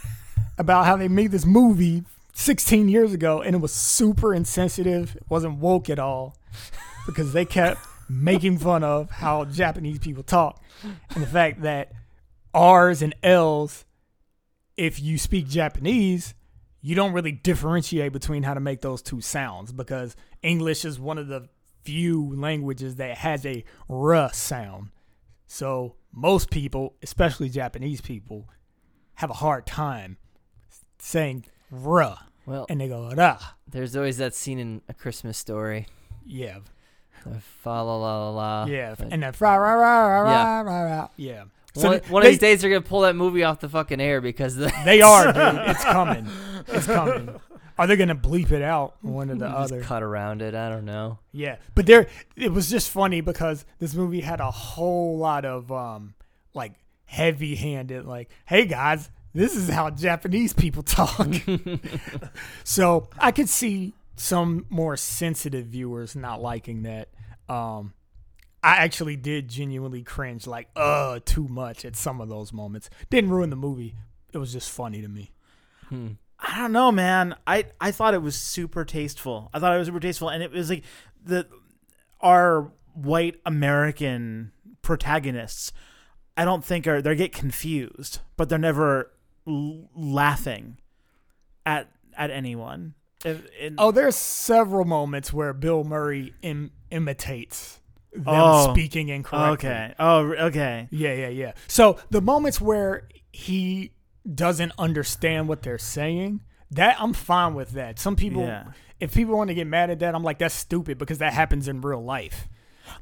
[0.59, 5.17] about how they made this movie 16 years ago and it was super insensitive.
[5.17, 6.37] It wasn't woke at all
[7.07, 11.93] because they kept making fun of how Japanese people talk and the fact that
[12.55, 13.85] R's and L's,
[14.77, 16.35] if you speak Japanese,
[16.81, 21.19] you don't really differentiate between how to make those two sounds because English is one
[21.19, 21.49] of the
[21.83, 24.89] few languages that has a r sound.
[25.47, 28.49] So most people, especially Japanese people,
[29.15, 30.17] have a hard time
[30.99, 33.39] saying r Well, and they go ra.
[33.69, 35.87] there's always that scene in A Christmas Story.
[36.25, 36.59] Yeah.
[37.27, 38.67] The fa la la la la.
[38.67, 38.95] Yeah.
[38.99, 40.63] And then ra ra ra ra Yeah.
[40.63, 41.45] ra ra ra.
[41.77, 41.89] Yeah.
[41.89, 44.21] one, one they, of these days they're gonna pull that movie off the fucking air
[44.21, 45.63] because the they are, dude.
[45.69, 46.29] It's coming.
[46.69, 47.35] It's coming.
[47.77, 48.95] Are they gonna bleep it out?
[49.03, 49.81] One or the just other.
[49.83, 50.55] cut around it.
[50.55, 51.19] I don't know.
[51.33, 52.07] Yeah, but there
[52.37, 56.15] it was just funny because this movie had a whole lot of um
[56.55, 56.75] like
[57.07, 61.29] heavy-handed like, "Hey guys, this is how Japanese people talk."
[62.65, 67.09] so, I could see some more sensitive viewers not liking that.
[67.49, 67.93] Um
[68.65, 72.89] I actually did genuinely cringe like, "Uh, too much" at some of those moments.
[73.11, 73.95] Didn't ruin the movie.
[74.33, 75.31] It was just funny to me.
[75.89, 76.13] Hmm.
[76.39, 77.37] I don't know, man.
[77.47, 79.51] I I thought it was super tasteful.
[79.55, 80.85] I thought it was super tasteful, and it was like
[81.23, 81.47] the
[82.21, 85.73] our white American protagonists.
[86.37, 89.13] I don't think are they get confused, but they're never
[89.47, 90.79] l- laughing
[91.67, 92.95] at at anyone.
[93.25, 97.81] If- in- Oh, there's several moments where Bill Murray Im- imitates
[98.15, 98.73] them Oh.
[98.73, 99.69] speaking incorrectly.
[99.69, 99.95] okay.
[99.99, 100.89] Oh, okay.
[100.91, 101.53] Yeah, yeah, yeah.
[101.69, 103.93] So the moments where he
[104.33, 107.99] doesn't understand what they're saying, that I'm fine with that.
[107.99, 108.65] Some people, Yeah.
[109.01, 111.69] if people want to get mad at that, I'm like, that's stupid because that happens
[111.69, 112.49] in real life.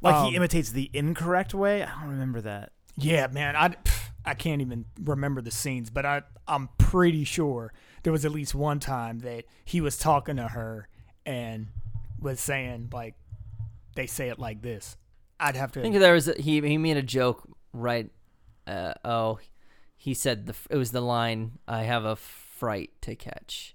[0.00, 1.82] Like Um, he imitates the incorrect way.
[1.82, 2.72] I don't remember that.
[2.96, 7.72] Yeah, man, I, pff, I can't even remember the scenes, but I I'm pretty sure
[8.02, 10.88] there was at least one time that he was talking to her
[11.24, 11.68] and
[12.20, 13.14] was saying like
[13.94, 14.96] they say it like this.
[15.42, 18.10] I'd have to I think there was a, he he made a joke right.
[18.66, 19.40] Uh, oh,
[19.96, 23.74] he said the it was the line I have a fright to catch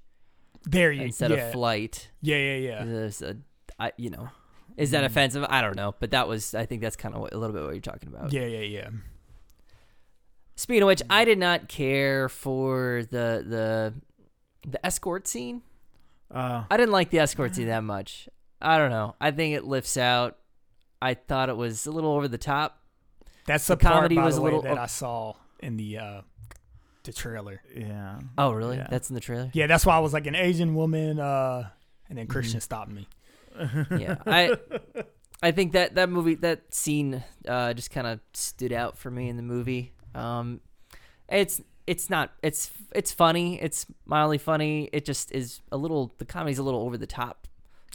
[0.64, 1.38] there you instead yeah.
[1.38, 2.10] of flight.
[2.22, 2.86] yeah, yeah, yeah.
[2.86, 3.38] There's a
[3.80, 4.30] I you know
[4.78, 5.44] is that offensive?
[5.50, 7.64] I don't know, but that was I think that's kind of what, a little bit
[7.64, 8.32] what you're talking about.
[8.32, 8.90] Yeah, yeah, yeah.
[10.56, 13.94] Speaking of which, I did not care for the the
[14.68, 15.64] the escort scene.
[16.30, 18.30] Uh, I didn't like the escort scene that much.
[18.62, 19.16] I don't know.
[19.20, 20.38] I think it lifts out.
[21.02, 22.82] I thought it was a little over the top.
[23.46, 25.98] That's The the, comedy was the a way, little that up- I saw in the
[26.00, 26.22] uh,
[27.04, 27.62] the trailer.
[27.76, 28.20] Yeah.
[28.38, 28.78] Oh, really?
[28.78, 28.88] Yeah.
[28.90, 29.50] That's in the trailer.
[29.54, 31.70] Yeah, that's why I was like an Asian woman, uh,
[32.10, 32.32] and then Mm-hmm.
[32.32, 33.08] Christian stopped me.
[33.98, 34.56] yeah, I
[35.42, 39.30] I think that that movie that scene uh, just kind of stood out for me
[39.30, 39.94] in the movie.
[40.14, 40.62] Um,
[41.30, 43.62] it's it's not it's it's funny.
[43.62, 44.90] It's mildly funny.
[44.94, 47.48] It just is a little the comedy's a little over the top,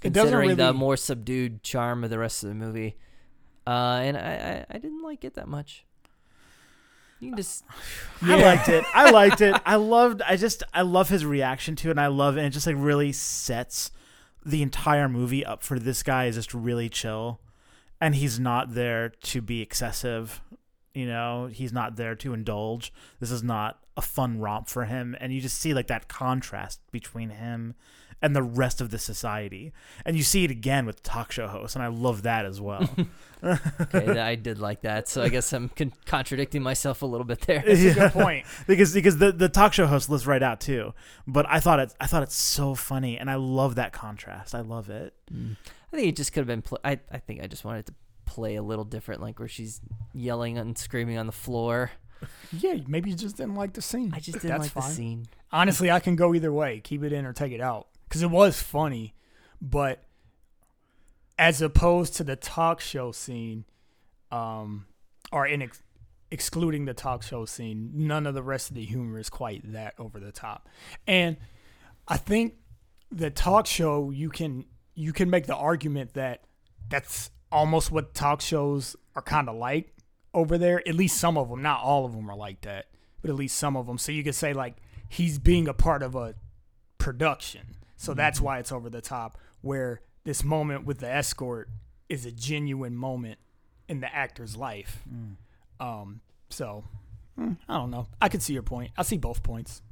[0.02, 2.96] Considering the more subdued charm of the rest of the movie.
[3.66, 5.84] Uh, and I, I I didn't like it that much.
[7.20, 7.64] You can just
[8.22, 8.84] I liked it.
[8.92, 9.54] I liked it.
[9.64, 10.22] I loved.
[10.22, 10.64] I just.
[10.74, 13.92] I love his reaction to it, and I love, and it just like really sets
[14.44, 17.40] the entire movie up for this guy is just really chill,
[18.00, 20.40] and he's not there to be excessive.
[20.94, 22.92] You know, he's not there to indulge.
[23.20, 26.80] This is not a fun romp for him, and you just see like that contrast
[26.90, 27.76] between him
[28.22, 29.72] and the rest of the society,
[30.06, 32.88] and you see it again with talk show hosts, and I love that as well.
[33.42, 34.20] okay.
[34.20, 37.62] I did like that, so I guess I'm con- contradicting myself a little bit there.
[37.66, 38.46] That's a good point.
[38.68, 40.94] because because the, the talk show host lives right out too.
[41.26, 44.54] But I thought it I thought it's so funny, and I love that contrast.
[44.54, 45.14] I love it.
[45.32, 45.56] Mm.
[45.92, 46.62] I think it just could have been.
[46.62, 47.94] Pl- I I think I just wanted to
[48.26, 49.80] play a little different, like where she's
[50.14, 51.90] yelling and screaming on the floor.
[52.52, 54.12] Yeah, maybe you just didn't like the scene.
[54.14, 55.26] I just didn't That's like the scene.
[55.50, 56.80] Honestly, I can go either way.
[56.80, 57.88] Keep it in or take it out.
[58.12, 59.14] Because it was funny,
[59.58, 60.04] but
[61.38, 63.64] as opposed to the talk show scene,
[64.30, 64.84] um,
[65.32, 65.82] or in ex-
[66.30, 69.94] excluding the talk show scene, none of the rest of the humor is quite that
[69.98, 70.68] over the top.
[71.06, 71.38] And
[72.06, 72.56] I think
[73.10, 76.44] the talk show you can you can make the argument that
[76.90, 79.94] that's almost what talk shows are kind of like
[80.34, 80.86] over there.
[80.86, 82.88] At least some of them, not all of them are like that,
[83.22, 83.96] but at least some of them.
[83.96, 84.74] So you could say like
[85.08, 86.34] he's being a part of a
[86.98, 87.76] production.
[88.02, 89.38] So that's why it's over the top.
[89.60, 91.68] Where this moment with the escort
[92.08, 93.38] is a genuine moment
[93.88, 95.04] in the actor's life.
[95.78, 96.82] Um, so
[97.38, 98.08] mm, I don't know.
[98.20, 98.90] I could see your point.
[98.98, 99.82] I see both points.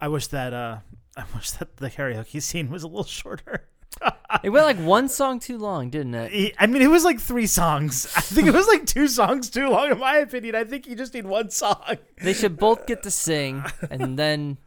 [0.00, 0.78] I wish that uh
[1.16, 3.68] I wish that the karaoke scene was a little shorter.
[4.42, 6.32] It went like one song too long, didn't it?
[6.32, 8.12] He- I mean, it was like three songs.
[8.16, 10.54] I think it was like two songs too long, in my opinion.
[10.56, 11.80] I think you just need one song.
[12.20, 14.58] They should both get to sing and then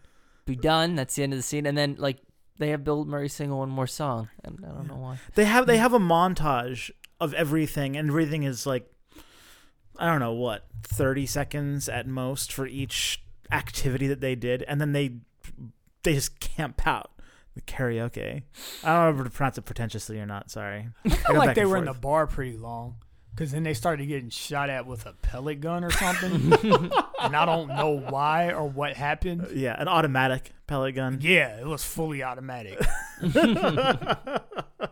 [0.50, 0.96] be done.
[0.96, 1.66] That's the end of the scene.
[1.66, 2.18] And then like
[2.58, 5.20] they have Bill Murray sing one more song, and I don't know why.
[5.36, 8.92] They have they have a montage of everything, and everything is like
[9.98, 14.82] I don't know what thirty seconds at most for each activity that they did, and
[14.82, 15.16] then they
[16.04, 17.12] they just camp out
[17.56, 18.44] the karaoke.
[18.84, 20.52] I don't know if to pronounce it pretentiously or not.
[20.52, 20.90] Sorry.
[21.06, 22.98] I feel like they were in the bar pretty long.
[23.40, 26.52] Because then they started getting shot at with a pellet gun or something.
[27.22, 29.44] and I don't know why or what happened.
[29.44, 31.20] Uh, yeah, an automatic pellet gun.
[31.22, 32.78] Yeah, it was fully automatic.
[33.22, 33.32] and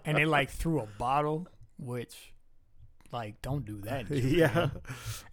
[0.05, 2.31] they like threw a bottle, which,
[3.11, 4.09] like, don't do that.
[4.11, 4.69] Yeah.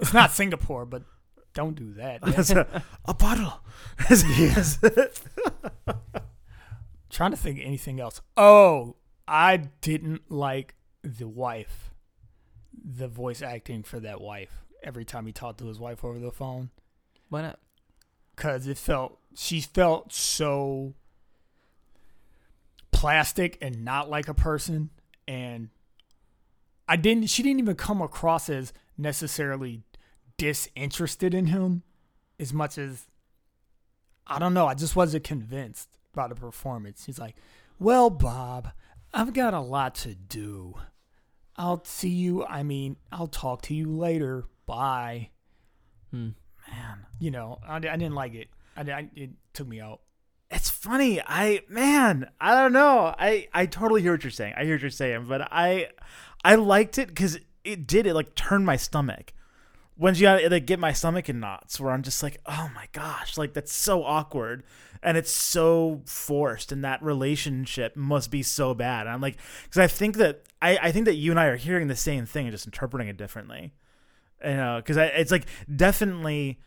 [0.00, 1.04] It's not Singapore, but
[1.52, 2.20] don't do that.
[2.24, 3.60] A, a bottle.
[4.10, 4.80] yes.
[7.10, 8.20] Trying to think of anything else.
[8.36, 8.96] Oh,
[9.28, 11.93] I didn't like the wife,
[12.84, 16.30] the voice acting for that wife every time he talked to his wife over the
[16.30, 16.70] phone.
[17.30, 17.58] Why not?
[18.34, 20.94] because it felt she felt so
[22.92, 24.90] plastic and not like a person
[25.26, 25.68] and
[26.88, 29.82] i didn't she didn't even come across as necessarily
[30.36, 31.82] disinterested in him
[32.38, 33.06] as much as
[34.26, 37.36] i don't know i just wasn't convinced by the performance he's like
[37.78, 38.70] well bob
[39.12, 40.74] i've got a lot to do
[41.56, 45.28] i'll see you i mean i'll talk to you later bye
[46.14, 46.28] Hmm.
[46.70, 48.48] Man, you know, I, I didn't like it.
[48.76, 50.00] I, I it took me out.
[50.48, 51.20] it's funny.
[51.20, 53.12] I man, I don't know.
[53.18, 54.54] I I totally hear what you're saying.
[54.56, 55.88] I hear what you're saying, but I
[56.44, 59.32] I liked it because it did it like turn my stomach.
[59.96, 62.88] When you got like get my stomach in knots, where I'm just like, oh my
[62.92, 64.64] gosh, like that's so awkward,
[65.02, 69.06] and it's so forced, and that relationship must be so bad.
[69.06, 71.56] And I'm like, because I think that I I think that you and I are
[71.56, 73.72] hearing the same thing and just interpreting it differently.
[74.44, 76.60] You know, because it's like definitely.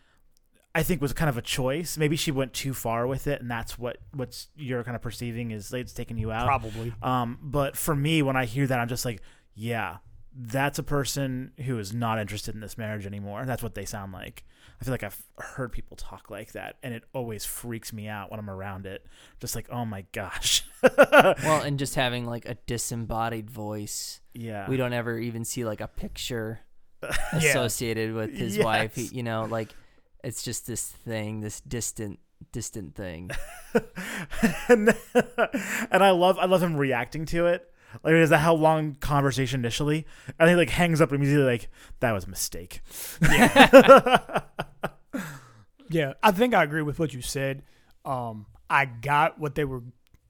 [0.75, 1.97] I think was kind of a choice.
[1.97, 5.49] Maybe she went too far with it, and that's what what's you're kind of perceiving
[5.49, 6.45] is like, it's taking you out.
[6.45, 6.93] Probably.
[7.01, 9.23] Um, but for me, when I hear that, I'm just like,
[9.55, 9.97] yeah,
[10.39, 13.43] that's a person who is not interested in this marriage anymore.
[13.45, 14.43] That's what they sound like.
[14.79, 18.29] I feel like I've heard people talk like that, and it always freaks me out
[18.29, 19.03] when I'm around it.
[19.39, 20.63] Just like, oh my gosh.
[20.83, 24.21] Well, and just having like a disembodied voice.
[24.35, 24.69] yeah.
[24.69, 26.59] We don't ever even see like a picture
[27.03, 27.39] Yeah.
[27.49, 28.93] associated with his wife.
[28.95, 29.73] He, you know, like
[30.23, 32.19] it's just this thing, this distant,
[32.51, 33.31] distant thing.
[34.69, 34.95] and,
[35.91, 37.67] and I love I love him reacting to it.
[38.03, 40.05] Like is that how long conversation initially?
[40.39, 41.69] And he like hangs up immediately like
[41.99, 42.81] that was a mistake.
[45.89, 47.63] Yeah, I think I agree with what you said.
[48.03, 49.83] Um, I got what they were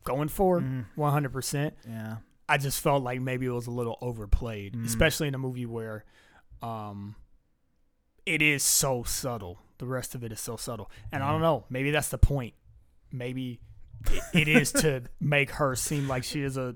[0.03, 0.85] going for, Mhm.
[0.95, 1.73] one hundred percent.
[1.87, 2.17] Yeah.
[2.47, 4.85] I just felt like maybe it was a little overplayed, Mm.
[4.85, 6.05] especially in a movie where,
[6.61, 7.15] um,
[8.25, 9.59] it is so subtle.
[9.79, 11.65] The rest of it is so subtle, and I don't know.
[11.69, 12.53] Maybe that's the point.
[13.11, 13.59] Maybe
[14.11, 16.75] it, it is to make her seem like she is a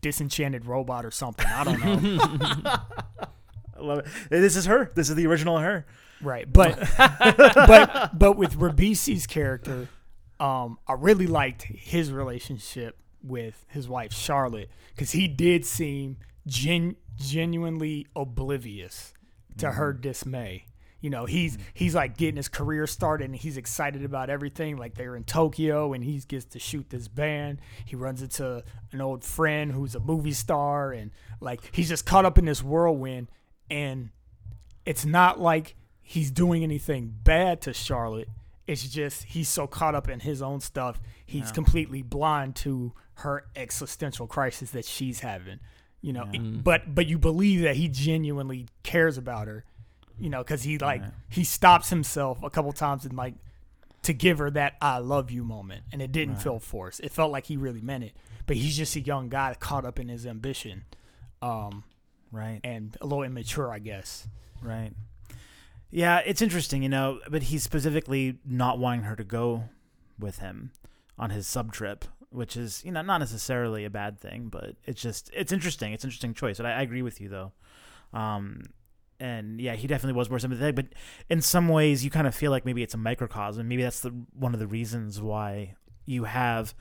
[0.00, 1.46] disenchanted robot or something.
[1.46, 2.20] I don't know.
[3.76, 4.06] I love it.
[4.30, 4.90] This is her.
[4.94, 5.86] This is the original her.
[6.20, 9.88] Right, but but but with Ribisi's character,
[10.38, 16.96] um, I really liked his relationship with his wife Charlotte because he did seem gen-
[17.16, 19.12] genuinely oblivious
[19.58, 20.66] to her dismay.
[21.00, 24.76] You know, he's he's like getting his career started and he's excited about everything.
[24.76, 27.60] Like they're in Tokyo and he gets to shoot this band.
[27.84, 32.24] He runs into an old friend who's a movie star and like he's just caught
[32.24, 33.28] up in this whirlwind
[33.70, 34.10] and
[34.84, 38.28] it's not like he's doing anything bad to Charlotte.
[38.66, 43.46] It's just he's so caught up in his own stuff, he's completely blind to her
[43.56, 45.60] existential crisis that she's having.
[46.02, 46.28] You know,
[46.62, 49.64] but but you believe that he genuinely cares about her.
[50.20, 53.34] You know, because he like he stops himself a couple times and like
[54.02, 57.00] to give her that "I love you" moment, and it didn't feel forced.
[57.00, 58.12] It felt like he really meant it.
[58.46, 60.84] But he's just a young guy caught up in his ambition,
[61.40, 61.84] um,
[62.32, 62.60] Right.
[62.64, 64.26] and a little immature, I guess.
[64.62, 64.92] Right.
[65.90, 69.64] Yeah, it's interesting, you know, but he's specifically not wanting her to go
[70.18, 70.70] with him
[71.18, 75.00] on his sub trip, which is, you know, not necessarily a bad thing, but it's
[75.00, 75.92] just it's interesting.
[75.92, 76.58] It's an interesting choice.
[76.58, 77.52] And I, I agree with you though.
[78.12, 78.62] Um
[79.20, 80.86] and yeah, he definitely was more sympathetic, but
[81.28, 83.68] in some ways you kind of feel like maybe it's a microcosm.
[83.68, 85.74] Maybe that's the one of the reasons why
[86.06, 86.74] you have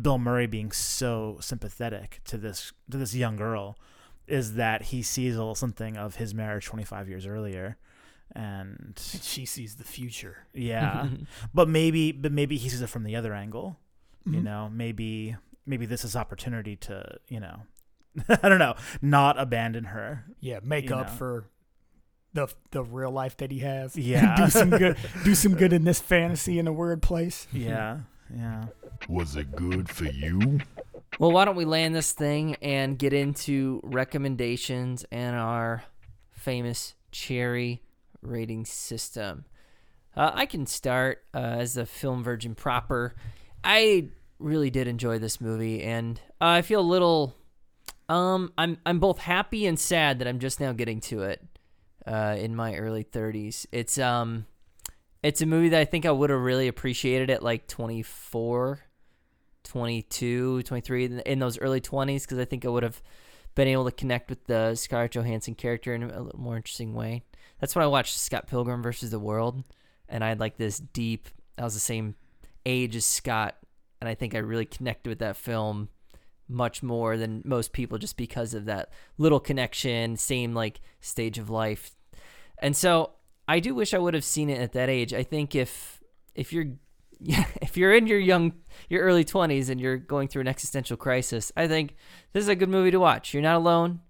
[0.00, 3.76] Bill Murray being so sympathetic to this to this young girl
[4.26, 7.78] is that he sees a little something of his marriage 25 years earlier
[8.36, 10.46] and she sees the future.
[10.52, 11.08] yeah
[11.54, 13.78] but maybe but maybe he sees it from the other angle
[14.26, 14.44] you Mhm.
[14.44, 17.62] know maybe maybe this is opportunity to you know
[18.28, 21.12] i don't know not abandon her Yeah, make up know.
[21.14, 21.44] for
[22.34, 23.96] the the real life that he has.
[23.96, 24.36] Yeah.
[24.36, 24.96] do some good.
[25.24, 27.46] Do some good in this fantasy in a weird place.
[27.52, 28.00] yeah
[28.34, 28.66] yeah
[29.08, 30.60] Was it good for you?
[31.18, 35.84] Well, why don't we land this thing and get into recommendations and our
[36.30, 37.82] famous cherry
[38.20, 39.46] rating system?
[40.14, 43.14] Uh, I can start uh, as a film virgin proper.
[43.64, 44.08] I
[44.38, 47.34] really did enjoy this movie, and I feel a little.
[48.08, 51.42] Um, I'm I'm both happy and sad that I'm just now getting to it.
[52.08, 54.46] Uh, in my early 30s, it's um,
[55.22, 58.80] it's a movie that I think I would have really appreciated at like 24,
[59.64, 63.02] 22, 23 in, those early 20s because I think I would have
[63.54, 67.24] been able to connect with the Scarlett Johansson character in a little more interesting way.
[67.60, 69.62] That's when I watched Scott Pilgrim versus the World,
[70.08, 71.28] and I had like this deep.
[71.58, 72.14] I was the same
[72.64, 73.56] age as Scott,
[74.00, 75.88] and I think I really connected with that film
[76.48, 81.50] much more than most people just because of that little connection, same like stage of
[81.50, 81.90] life.
[82.60, 83.12] And so
[83.46, 85.14] I do wish I would have seen it at that age.
[85.14, 86.00] I think if
[86.34, 86.66] if you're
[87.20, 88.52] yeah, if you're in your young
[88.88, 91.96] your early 20s and you're going through an existential crisis, I think
[92.32, 93.32] this is a good movie to watch.
[93.32, 94.00] You're not alone.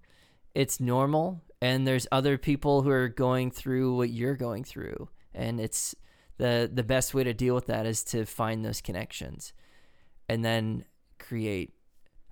[0.55, 5.59] It's normal and there's other people who are going through what you're going through and
[5.59, 5.93] it's
[6.37, 9.53] the the best way to deal with that is to find those connections
[10.27, 10.85] and then
[11.19, 11.73] create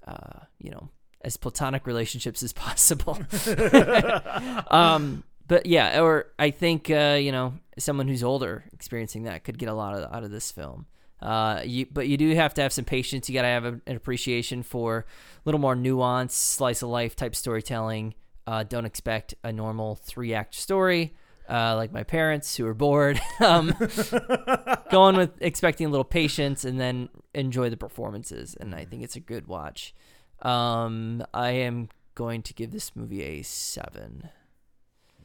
[0.07, 0.89] uh, you know,
[1.21, 3.19] as platonic relationships as possible.
[4.71, 9.57] um, but yeah, or I think uh, you know someone who's older experiencing that could
[9.57, 10.85] get a lot of, out of this film.
[11.21, 13.27] Uh, you, but you do have to have some patience.
[13.27, 15.05] You got to have a, an appreciation for a
[15.45, 18.13] little more nuance, slice of life type storytelling.
[18.45, 21.15] Uh, don't expect a normal three act story.
[21.49, 23.19] Uh, like my parents who are bored.
[23.39, 23.73] um,
[24.91, 28.55] go on with expecting a little patience and then enjoy the performances.
[28.59, 29.95] And I think it's a good watch.
[30.41, 34.29] Um, I am going to give this movie a seven.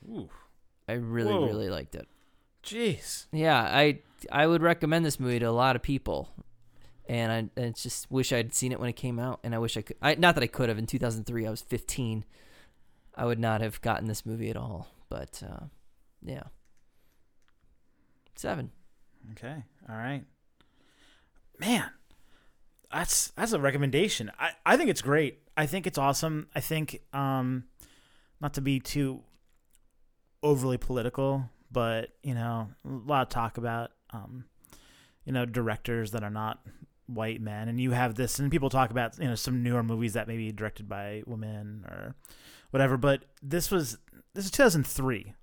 [0.09, 0.29] Ooh,
[0.89, 1.47] I really, Whoa.
[1.47, 2.09] really liked it.
[2.65, 4.01] jeez Yeah, I
[4.31, 6.31] I would recommend this movie to a lot of people,
[7.09, 9.77] and I, I just wish I'd seen it when it came out, and I wish
[9.77, 9.97] I could.
[10.03, 11.47] I, not that I could have in 2003.
[11.47, 12.25] I was 15.
[13.15, 14.89] I would not have gotten this movie at all.
[15.09, 15.67] But uh,
[16.25, 16.45] yeah,
[18.35, 18.71] seven.
[19.33, 20.25] okay all right
[21.59, 21.91] man
[22.91, 27.01] that's that's a recommendation i i think it's great i think it's awesome i think
[27.13, 27.65] um
[28.41, 29.21] not to be too
[30.43, 34.45] overly political but you know a lot of talk about um
[35.25, 36.61] you know directors that are not
[37.07, 40.15] white men and you have this and people talk about you know some newer movies
[40.15, 42.15] that may be directed by women or
[42.71, 43.99] whatever but this was
[44.35, 45.35] this is 2003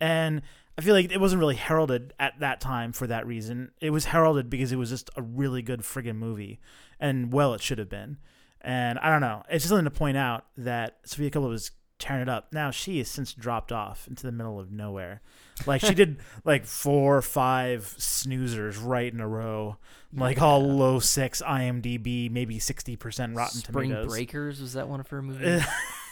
[0.00, 0.42] and
[0.76, 3.72] I feel like it wasn't really heralded at that time for that reason.
[3.80, 6.60] It was heralded because it was just a really good friggin' movie,
[6.98, 8.16] and well, it should have been.
[8.60, 9.42] And I don't know.
[9.50, 11.72] It's just something to point out that Sofia Coppola was
[12.02, 12.52] tearing it up.
[12.52, 15.22] Now she has since dropped off into the middle of nowhere.
[15.66, 19.76] Like she did like four or five snoozers right in a row,
[20.12, 24.12] like all low six IMDb, maybe sixty percent Rotten Spring Tomatoes.
[24.12, 25.64] Breakers was that one of her movies?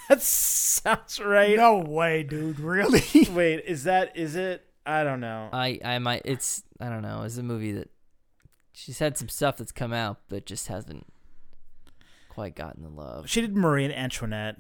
[0.08, 1.56] that sounds right.
[1.56, 2.60] No way, dude.
[2.60, 3.02] Really?
[3.30, 4.64] Wait, is that is it?
[4.86, 5.48] I don't know.
[5.52, 7.22] I I might it's I don't know.
[7.24, 7.90] It's a movie that
[8.72, 11.06] she's had some stuff that's come out but just hasn't
[12.30, 13.28] quite gotten the love.
[13.28, 14.56] She did Marie and Antoinette,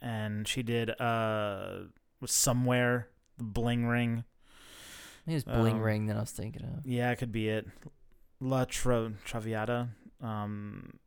[0.00, 1.80] and she did uh
[2.24, 3.08] somewhere
[3.38, 4.22] the Bling Ring.
[4.22, 6.86] I think it was Bling Um, Ring that I was thinking of.
[6.86, 7.66] Yeah, it could be it.
[8.40, 9.88] La Tra- Traviata.
[10.22, 10.98] Um,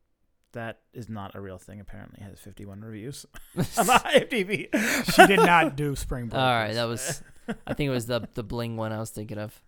[0.52, 1.80] that is not a real thing.
[1.80, 3.26] Apparently, it has 51 reviews
[3.58, 4.68] on IMDb.
[5.14, 6.40] she did not do Spring Breakers.
[6.44, 7.22] All right, that was
[7.68, 9.62] I think it was the the Bling one I was thinking of.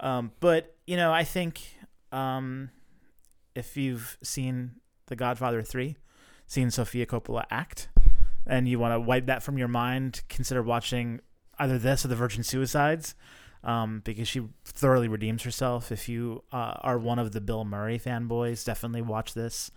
[0.00, 1.60] Um, but you know, I think
[2.12, 2.70] um,
[3.54, 4.72] if you've seen
[5.08, 5.96] The Godfather three,
[6.46, 7.88] seen Sofia Coppola act,
[8.46, 11.20] and you want to wipe that from your mind, consider watching
[11.58, 13.14] either this or The Virgin Suicides,
[13.64, 15.90] um, because she thoroughly redeems herself.
[15.90, 19.70] If you uh, are one of the Bill Murray fanboys, definitely watch this.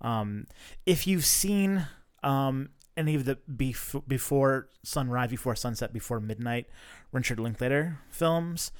[0.00, 0.46] Um,
[0.84, 1.86] if you've seen
[2.22, 6.66] um, any of the bef- before sunrise, before sunset, before midnight,
[7.12, 8.72] Richard Linklater films,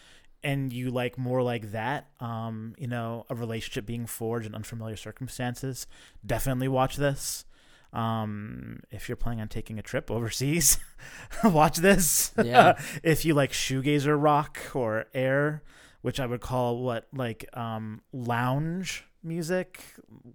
[0.43, 4.97] and you like more like that, um, you know, a relationship being forged in unfamiliar
[4.97, 5.87] circumstances,
[6.25, 7.45] definitely watch this.
[7.93, 10.79] Um, if you're planning on taking a trip overseas,
[11.45, 12.33] watch this.
[12.43, 12.79] Yeah.
[13.03, 15.63] if you like shoegazer rock or air,
[16.03, 19.83] which I would call what like um lounge music,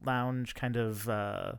[0.03, 1.53] lounge kind of uh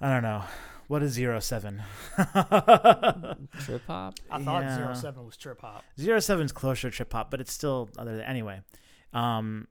[0.00, 0.44] I don't know.
[0.88, 1.82] What is zero seven?
[2.16, 4.14] Trip hop.
[4.30, 4.76] I thought Yeah.
[4.76, 5.84] Zero Seven was trip hop.
[6.00, 8.60] Zero Seven's closer to trip hop, but it's still other than anyway.
[9.12, 9.68] Um,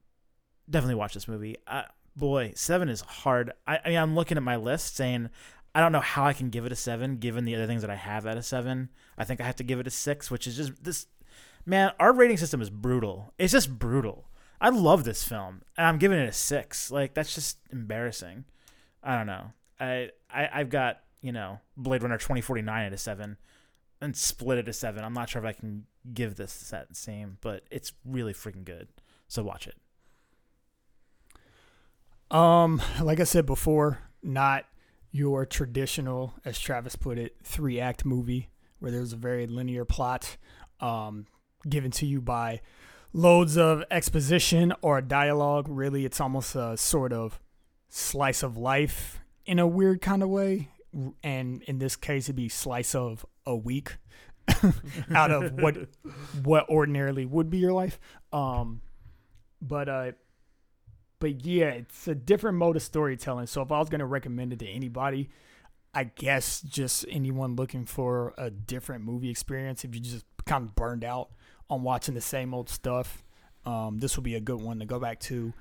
[0.70, 1.58] definitely watch this movie.
[1.68, 1.84] Uh,
[2.16, 3.52] boy, seven is hard.
[3.66, 5.30] I, I mean, I'm looking at my list saying
[5.74, 7.92] I don't know how I can give it a seven, given the other things that
[7.92, 8.90] I have at a seven.
[9.18, 11.08] I think I have to give it a six, which is just this.
[11.66, 13.34] Man, our rating system is brutal.
[13.38, 14.30] It's just brutal.
[14.62, 16.92] I love this film, and I'm giving it a six.
[16.92, 18.46] Like that's just embarrassing.
[19.04, 19.52] I don't know.
[19.80, 23.38] I, I I've got you know Blade Runner 2049 at a seven
[24.02, 25.04] and split it a seven.
[25.04, 28.88] I'm not sure if I can give this that same, but it's really freaking good.
[29.28, 29.76] So watch it.
[32.30, 34.66] Um, like I said before, not
[35.12, 38.50] your traditional, as Travis put it, three act movie
[38.80, 40.38] where there's a very linear plot
[40.80, 41.26] um,
[41.68, 42.62] given to you by
[43.14, 45.68] loads of exposition or dialogue.
[45.70, 47.40] Really, it's almost a sort of
[47.90, 50.70] slice of life in a weird kind of way.
[51.24, 53.98] And in this case, it'd be slice of a week
[55.14, 55.78] out of what
[56.44, 58.00] what ordinarily would be your life.
[58.32, 58.82] Um,
[59.62, 60.12] but uh,
[61.20, 63.48] but yeah, it's a different mode of storytelling.
[63.48, 65.30] So if I was gonna recommend it to anybody,
[65.94, 69.84] I guess just anyone looking for a different movie experience.
[69.84, 71.30] If you just kind of burned out
[71.70, 73.24] on watching the same old stuff,
[73.66, 75.54] um, this would be a good one to go back to.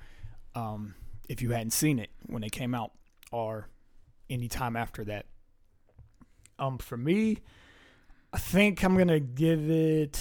[0.55, 0.95] Um,
[1.29, 2.91] if you hadn't seen it when it came out,
[3.31, 3.67] or
[4.29, 5.25] any time after that.
[6.59, 7.37] Um, for me,
[8.33, 10.19] I think I'm gonna give it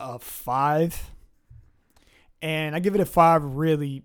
[0.00, 1.10] a five
[2.42, 3.42] and I give it a five.
[3.42, 4.02] Really,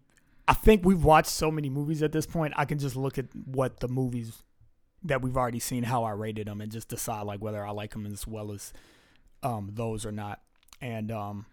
[0.47, 2.53] I think we've watched so many movies at this point.
[2.55, 4.43] I can just look at what the movies
[5.03, 7.91] that we've already seen, how I rated them, and just decide like whether I like
[7.91, 8.73] them as well as
[9.43, 10.41] um, those or not.
[10.81, 11.45] And um,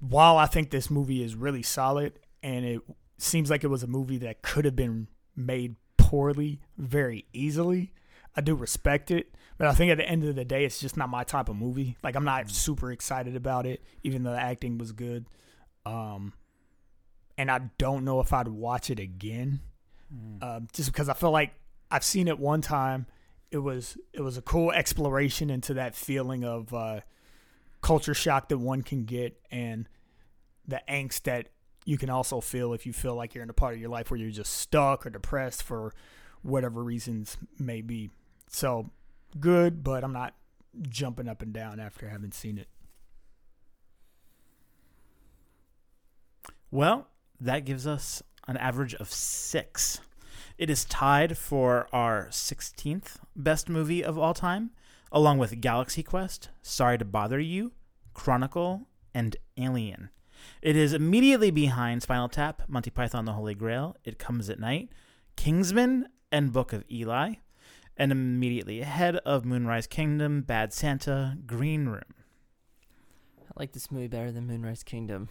[0.00, 2.80] while I think this movie is really solid, and it
[3.18, 7.92] seems like it was a movie that could have been made poorly very easily,
[8.36, 9.34] I do respect it.
[9.58, 11.56] But I think at the end of the day, it's just not my type of
[11.56, 11.96] movie.
[12.02, 15.26] Like I'm not super excited about it, even though the acting was good.
[15.86, 16.32] Um,
[17.38, 19.60] and I don't know if I'd watch it again,
[20.42, 21.52] um, just because I feel like
[21.90, 23.06] I've seen it one time.
[23.50, 27.00] It was it was a cool exploration into that feeling of uh,
[27.82, 29.88] culture shock that one can get, and
[30.66, 31.48] the angst that
[31.84, 34.10] you can also feel if you feel like you're in a part of your life
[34.10, 35.92] where you're just stuck or depressed for
[36.42, 38.10] whatever reasons may be.
[38.48, 38.90] So
[39.38, 40.34] good, but I'm not
[40.88, 42.68] jumping up and down after having seen it.
[46.70, 47.08] Well,
[47.40, 50.00] that gives us an average of six.
[50.56, 54.70] It is tied for our 16th best movie of all time,
[55.10, 57.72] along with Galaxy Quest, Sorry to Bother You,
[58.14, 60.10] Chronicle, and Alien.
[60.62, 64.90] It is immediately behind Spinal Tap, Monty Python the Holy Grail, It Comes at Night,
[65.36, 67.34] Kingsman, and Book of Eli.
[67.96, 72.00] and immediately ahead of Moonrise Kingdom, Bad Santa, Green Room.
[73.48, 75.28] I like this movie better than Moonrise Kingdom.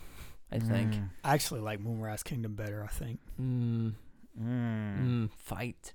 [0.52, 0.92] I think.
[0.94, 1.10] Mm.
[1.24, 2.84] I actually like Moonrise Kingdom better.
[2.84, 3.20] I think.
[3.42, 3.94] Mm,
[4.40, 5.00] Mm.
[5.00, 5.94] mm, fight.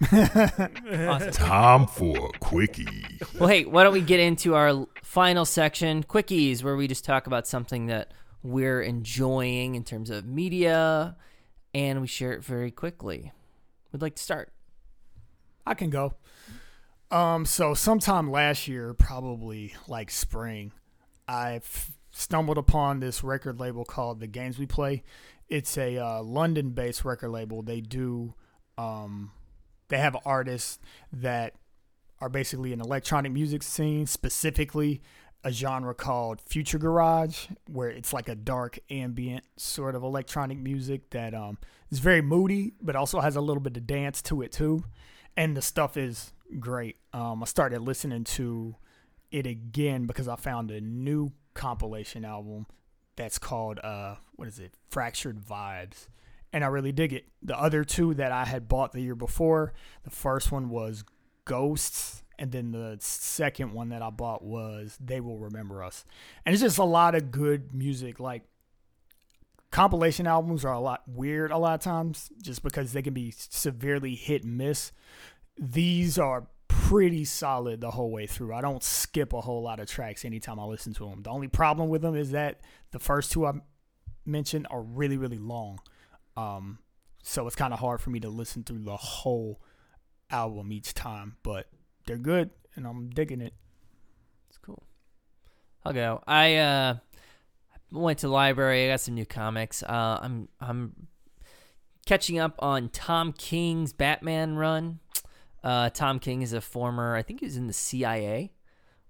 [0.12, 1.30] Awesome.
[1.32, 3.04] Time for a quickie.
[3.38, 7.26] Well, hey, why don't we get into our final section, quickies, where we just talk
[7.26, 11.16] about something that we're enjoying in terms of media,
[11.74, 13.32] and we share it very quickly.
[13.92, 14.52] We'd like to start.
[15.66, 16.14] I can go.
[17.10, 20.72] Um, so sometime last year, probably like spring,
[21.28, 21.60] I
[22.10, 25.02] stumbled upon this record label called The Games We Play.
[25.48, 27.62] It's a uh, London-based record label.
[27.62, 28.34] They do,
[28.78, 29.30] um,
[29.88, 30.78] they have artists
[31.12, 31.54] that
[32.20, 35.02] are basically an electronic music scene, specifically
[35.44, 41.10] a genre called Future Garage, where it's like a dark ambient sort of electronic music
[41.10, 41.58] that um,
[41.90, 44.84] is very moody, but also has a little bit of dance to it too
[45.36, 46.96] and the stuff is great.
[47.12, 48.76] Um, I started listening to
[49.30, 52.66] it again because I found a new compilation album
[53.16, 54.74] that's called uh, what is it?
[54.88, 56.08] Fractured Vibes,
[56.52, 57.24] and I really dig it.
[57.42, 59.72] The other two that I had bought the year before,
[60.04, 61.04] the first one was
[61.44, 66.04] Ghosts, and then the second one that I bought was They Will Remember Us,
[66.44, 68.42] and it's just a lot of good music, like
[69.72, 73.32] compilation albums are a lot weird a lot of times just because they can be
[73.34, 74.92] severely hit and miss.
[75.58, 78.52] These are pretty solid the whole way through.
[78.52, 81.22] I don't skip a whole lot of tracks anytime I listen to them.
[81.22, 82.60] The only problem with them is that
[82.90, 83.52] the first two I
[84.26, 85.80] mentioned are really really long.
[86.36, 86.78] Um
[87.22, 89.62] so it's kind of hard for me to listen through the whole
[90.28, 91.68] album each time, but
[92.06, 93.54] they're good and I'm digging it.
[94.48, 94.82] It's cool.
[95.84, 96.22] I'll go.
[96.26, 96.94] I uh
[97.90, 98.86] went to the library.
[98.86, 99.82] I got some new comics.
[99.82, 101.08] Uh, I'm I'm
[102.06, 105.00] catching up on Tom King's Batman run.
[105.62, 108.52] Uh, Tom King is a former, I think he was in the CIA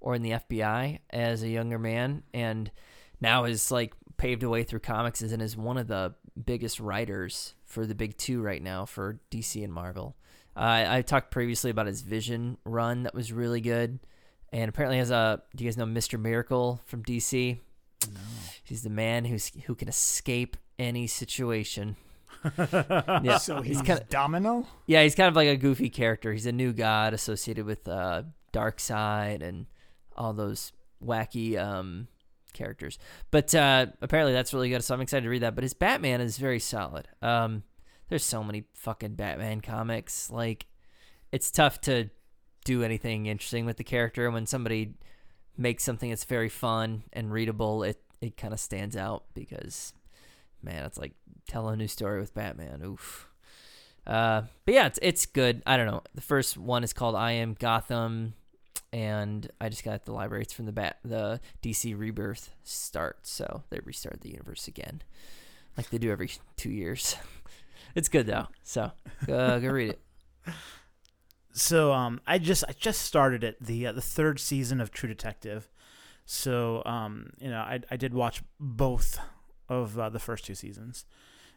[0.01, 2.71] or in the FBI as a younger man, and
[3.21, 6.15] now is like paved a way through comics and is one of the
[6.45, 10.17] biggest writers for the big two right now for DC and Marvel.
[10.57, 13.99] Uh, I talked previously about his Vision run that was really good,
[14.53, 15.43] and apparently has a.
[15.57, 17.59] Do you guys know Mister Miracle from DC?
[18.13, 18.21] No.
[18.65, 21.97] He's the man who's who can escape any situation.
[23.23, 24.67] Yeah, So he's, kinda- Domino?
[24.87, 26.33] yeah, he's kind of like a goofy character.
[26.33, 29.67] He's a new god associated with uh, Darkseid and
[30.17, 30.73] all those
[31.05, 32.09] wacky um,
[32.53, 32.99] characters.
[33.31, 35.55] But uh, apparently that's really good, so I'm excited to read that.
[35.55, 37.07] But his Batman is very solid.
[37.21, 37.63] Um,
[38.13, 40.31] there's so many fucking Batman comics.
[40.31, 40.67] Like,
[41.33, 42.11] it's tough to
[42.63, 44.93] do anything interesting with the character when somebody
[45.57, 47.83] makes something that's very fun and readable.
[47.85, 49.95] It it kind of stands out because,
[50.63, 51.15] man, it's like
[51.49, 52.83] tell a new story with Batman.
[52.85, 53.31] Oof.
[54.07, 55.63] Uh, but yeah, it's it's good.
[55.65, 56.03] I don't know.
[56.15, 58.35] The first one is called I Am Gotham,
[58.93, 60.43] and I just got the library.
[60.43, 65.01] It's from the bat the DC Rebirth start, so they restarted the universe again,
[65.79, 67.17] like they do every two years.
[67.95, 68.93] it's good though, so
[69.27, 70.01] go read it.
[71.53, 75.09] So um, I just I just started it the uh, the third season of True
[75.09, 75.69] Detective.
[76.25, 79.19] So um, you know I I did watch both
[79.69, 81.05] of uh, the first two seasons,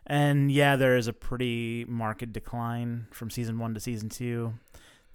[0.06, 4.54] and yeah, there is a pretty marked decline from season one to season two.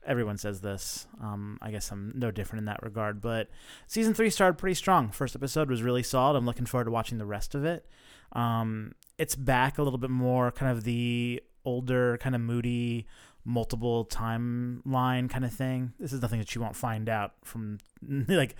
[0.07, 1.07] Everyone says this.
[1.23, 3.21] Um, I guess I'm no different in that regard.
[3.21, 3.51] But
[3.87, 5.11] season three started pretty strong.
[5.11, 6.39] First episode was really solid.
[6.39, 7.85] I'm looking forward to watching the rest of it.
[8.33, 13.07] Um, it's back a little bit more, kind of the older, kind of moody,
[13.45, 15.93] multiple timeline kind of thing.
[15.99, 17.79] This is nothing that you won't find out from
[18.29, 18.55] like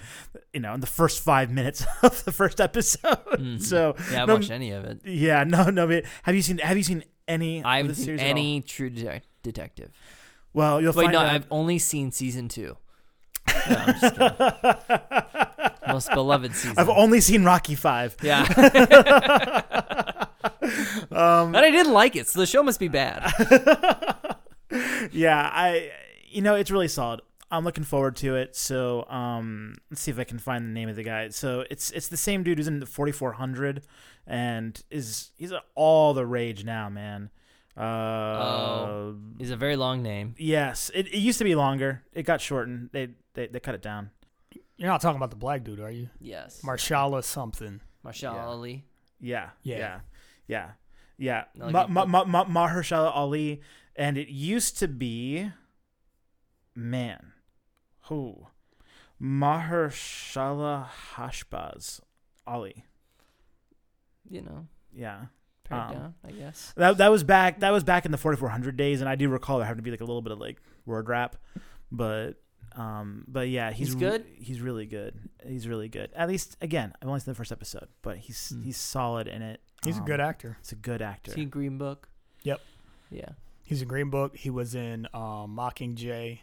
[0.53, 3.19] you know in the first five minutes of the first episode.
[3.35, 3.63] Mhm.
[3.71, 5.01] So Yeah, I no, watched any of it.
[5.05, 5.87] yeah, no, no.
[5.87, 7.63] but Have you seen Have you seen any?
[7.65, 9.91] I of haven't the seen series any True Detec- Detective.
[10.53, 11.27] Well, you'll Wait, find no, out.
[11.27, 12.77] I've only seen season two.
[13.69, 14.19] No, I'm just.
[15.87, 16.79] Most beloved season.
[16.79, 18.17] I've only seen Rocky Five.
[18.23, 18.45] yeah,
[20.43, 23.31] Um, but I didn't like it, so the show must be bad.
[25.13, 25.91] yeah, I
[26.29, 27.21] you know it's really solid.
[27.51, 28.55] I'm looking forward to it.
[28.55, 31.29] So um, let's see if I can find the name of the guy.
[31.31, 33.83] So it's it's the same dude who's in the 4400
[34.27, 37.31] and is he's all the rage now, man.
[37.77, 39.17] Uh, Oh.
[39.39, 40.35] It's a very long name.
[40.39, 42.03] Yes, it, it used to be longer.
[42.13, 42.91] It got shortened.
[42.93, 44.11] They they, they cut it down.
[44.77, 46.09] You're not talking about the black dude, are you?
[46.21, 47.81] Yes, Marshala something.
[48.03, 48.47] Marshall Yeah.
[48.47, 48.85] Ali.
[49.23, 49.79] Yeah, Yeah.
[49.79, 50.01] yeah,
[50.51, 50.71] yeah,
[51.19, 51.45] yeah.
[51.57, 53.61] Like Ma- Ma- Ma- Ma- Mahershala Ali,
[53.97, 55.51] and it used to be,
[56.75, 57.33] man,
[58.09, 58.47] who,
[59.21, 62.01] Mahershala Hashbaz
[62.47, 62.85] Ali.
[64.29, 65.27] You know, Yeah,
[65.71, 66.73] Um, down, I guess.
[66.77, 69.59] That that was back that was back in the 4400 days, and I do recall
[69.59, 71.37] there having to be like a little bit of like word wrap,
[71.93, 72.35] but
[72.77, 74.27] um, but yeah, he's He's re- good?
[74.37, 75.15] he's really good.
[75.45, 76.11] He's really good.
[76.15, 78.63] At least again, I've only seen the first episode, but he's Hmm.
[78.63, 79.61] he's solid in it.
[79.85, 80.57] He's a Um, good actor.
[80.61, 81.31] He's a good actor.
[81.31, 82.09] Is he Green Book?
[82.43, 82.61] Yep.
[83.11, 83.31] Yeah.
[83.65, 84.37] He's in Green Book.
[84.37, 86.41] He was in um, Mockingjay.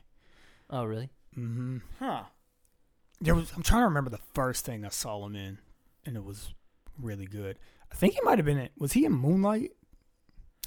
[0.69, 1.09] Oh, really?
[1.37, 1.77] Mm-hmm.
[1.99, 2.23] Huh.
[3.21, 3.51] There was.
[3.55, 5.59] I'm trying to remember the first thing I saw him in,
[6.05, 6.53] and it was
[7.01, 7.57] really good.
[7.91, 8.69] I think he might have been in.
[8.77, 9.71] Was he in Moonlight?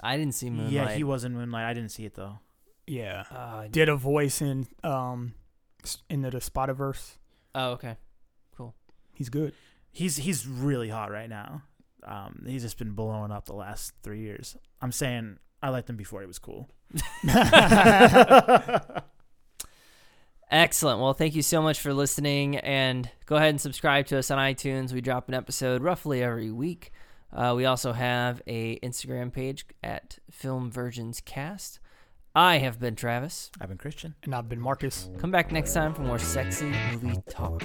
[0.02, 0.72] I didn't see Moonlight.
[0.72, 1.64] Yeah, he was in Moonlight.
[1.64, 2.38] I didn't see it though.
[2.86, 3.24] Yeah.
[3.30, 5.34] Uh, Did a voice in um,
[5.84, 7.18] s- into the Spider-Verse.
[7.54, 7.96] oh, okay.
[8.56, 8.74] Cool.
[9.14, 9.52] He's good.
[9.92, 11.62] He's he's really hot right now.
[12.04, 14.56] Um, he's just been blowing up the last three years.
[14.80, 16.68] I'm saying I liked him before he was cool.
[20.50, 21.00] Excellent.
[21.00, 24.38] Well, thank you so much for listening, and go ahead and subscribe to us on
[24.38, 24.92] iTunes.
[24.92, 26.90] We drop an episode roughly every week.
[27.32, 31.78] Uh, we also have a Instagram page at Film Virgins Cast.
[32.34, 33.50] I have been Travis.
[33.60, 34.14] I've been Christian.
[34.24, 35.08] And I've been Marcus.
[35.18, 37.62] Come back next time for more sexy movie talk.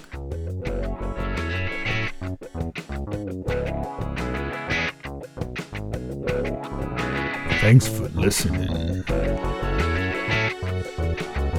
[7.66, 9.04] Thanks for listening.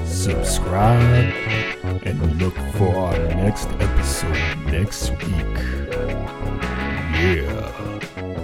[0.07, 1.35] Subscribe
[2.05, 5.59] and look for our next episode next week.
[7.19, 8.36] Yeah.